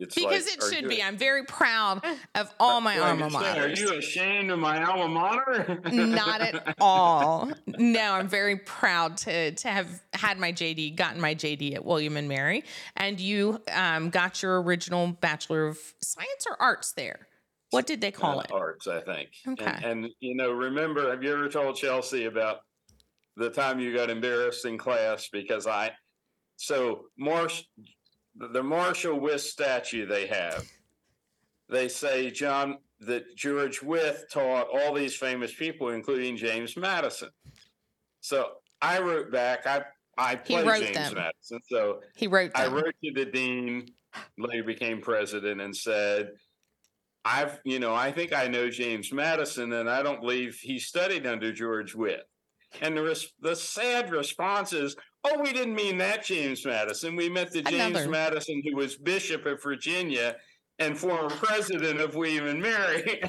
[0.00, 1.02] it's because like, it should be.
[1.02, 5.80] I'm very proud of all my alma saying, Are you ashamed of my alma mater?
[5.92, 7.50] Not at all.
[7.66, 12.16] No, I'm very proud to to have had my JD, gotten my JD at William
[12.16, 12.64] and Mary,
[12.96, 17.28] and you um, got your original Bachelor of Science or Arts there.
[17.70, 18.52] What did they call Uh, it?
[18.52, 19.28] Arts, I think.
[19.46, 19.64] Okay.
[19.64, 22.60] And, and you know, remember, have you ever told Chelsey about
[23.36, 25.92] the time you got embarrassed in class because I?
[26.56, 27.62] So Marsh,
[28.36, 30.66] the Marshall Wythe statue they have,
[31.68, 37.30] they say John that George Wythe taught all these famous people, including James Madison.
[38.20, 38.52] So
[38.82, 39.66] I wrote back.
[39.66, 39.82] I
[40.18, 41.14] I played James them.
[41.14, 41.60] Madison.
[41.68, 43.88] So He wrote I wrote to the dean,
[44.36, 46.32] later became president, and said,
[47.24, 51.26] I've, you know, I think I know James Madison, and I don't believe he studied
[51.26, 52.20] under George Wythe.
[52.80, 57.16] And the, res- the sad response is, oh, we didn't mean that James Madison.
[57.16, 58.08] We meant the James Another.
[58.08, 60.36] Madison who was Bishop of Virginia
[60.78, 63.22] and former president of William and Mary.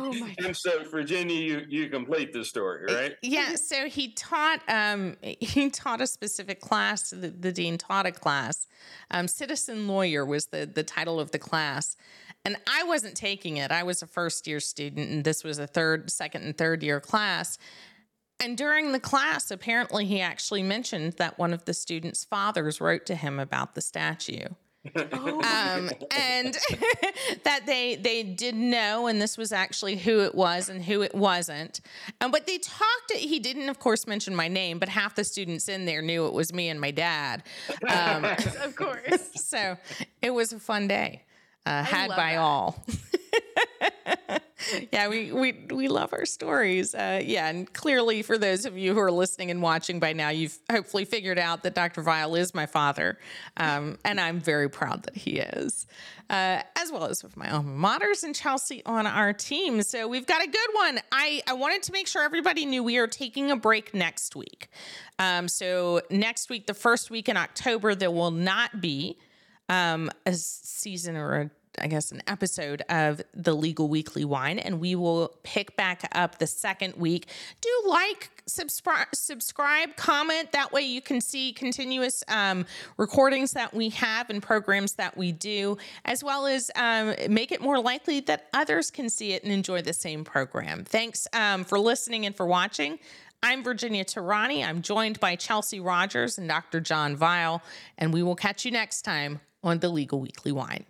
[0.00, 3.16] Oh my and so, Virginia, you, you complete the story, right?
[3.20, 7.10] Yeah, so he taught um he taught a specific class.
[7.10, 8.68] The, the dean taught a class.
[9.10, 11.96] Um, Citizen lawyer was the the title of the class,
[12.44, 13.72] and I wasn't taking it.
[13.72, 17.00] I was a first year student, and this was a third, second, and third year
[17.00, 17.58] class.
[18.40, 23.04] And during the class, apparently he actually mentioned that one of the students' fathers wrote
[23.06, 24.48] to him about the statue
[24.96, 25.42] Oh,
[25.76, 26.56] um, and
[27.44, 31.14] that they they did know, and this was actually who it was and who it
[31.14, 31.80] wasn't.
[32.20, 33.12] Um, but they talked.
[33.12, 36.32] He didn't, of course, mention my name, but half the students in there knew it
[36.32, 37.42] was me and my dad.
[37.88, 38.24] Um,
[38.62, 39.30] of course.
[39.34, 39.76] so
[40.22, 41.24] it was a fun day,
[41.66, 42.38] uh, had by that.
[42.38, 42.84] all.
[44.92, 46.94] yeah, we, we we love our stories.
[46.94, 50.30] Uh, yeah, and clearly for those of you who are listening and watching by now,
[50.30, 52.02] you've hopefully figured out that Dr.
[52.02, 53.18] Vile is my father,
[53.56, 55.86] um, and I'm very proud that he is,
[56.28, 59.82] uh, as well as with my alma maters and Chelsey on our team.
[59.82, 61.00] So we've got a good one.
[61.12, 64.68] I I wanted to make sure everybody knew we are taking a break next week.
[65.18, 69.18] Um, so next week, the first week in October, there will not be
[69.68, 74.80] um, a season or a I guess, an episode of the Legal Weekly Wine, and
[74.80, 77.26] we will pick back up the second week.
[77.60, 80.52] Do like, subscribe, subscribe, comment.
[80.52, 85.32] That way you can see continuous um, recordings that we have and programs that we
[85.32, 89.52] do, as well as um, make it more likely that others can see it and
[89.52, 90.84] enjoy the same program.
[90.84, 92.98] Thanks um, for listening and for watching.
[93.42, 94.66] I'm Virginia Tehrani.
[94.66, 96.80] I'm joined by Chelsey Rogers and Dr.
[96.80, 97.62] John Vile,
[97.96, 100.84] and we will catch you next time on the Legal Weekly Wine.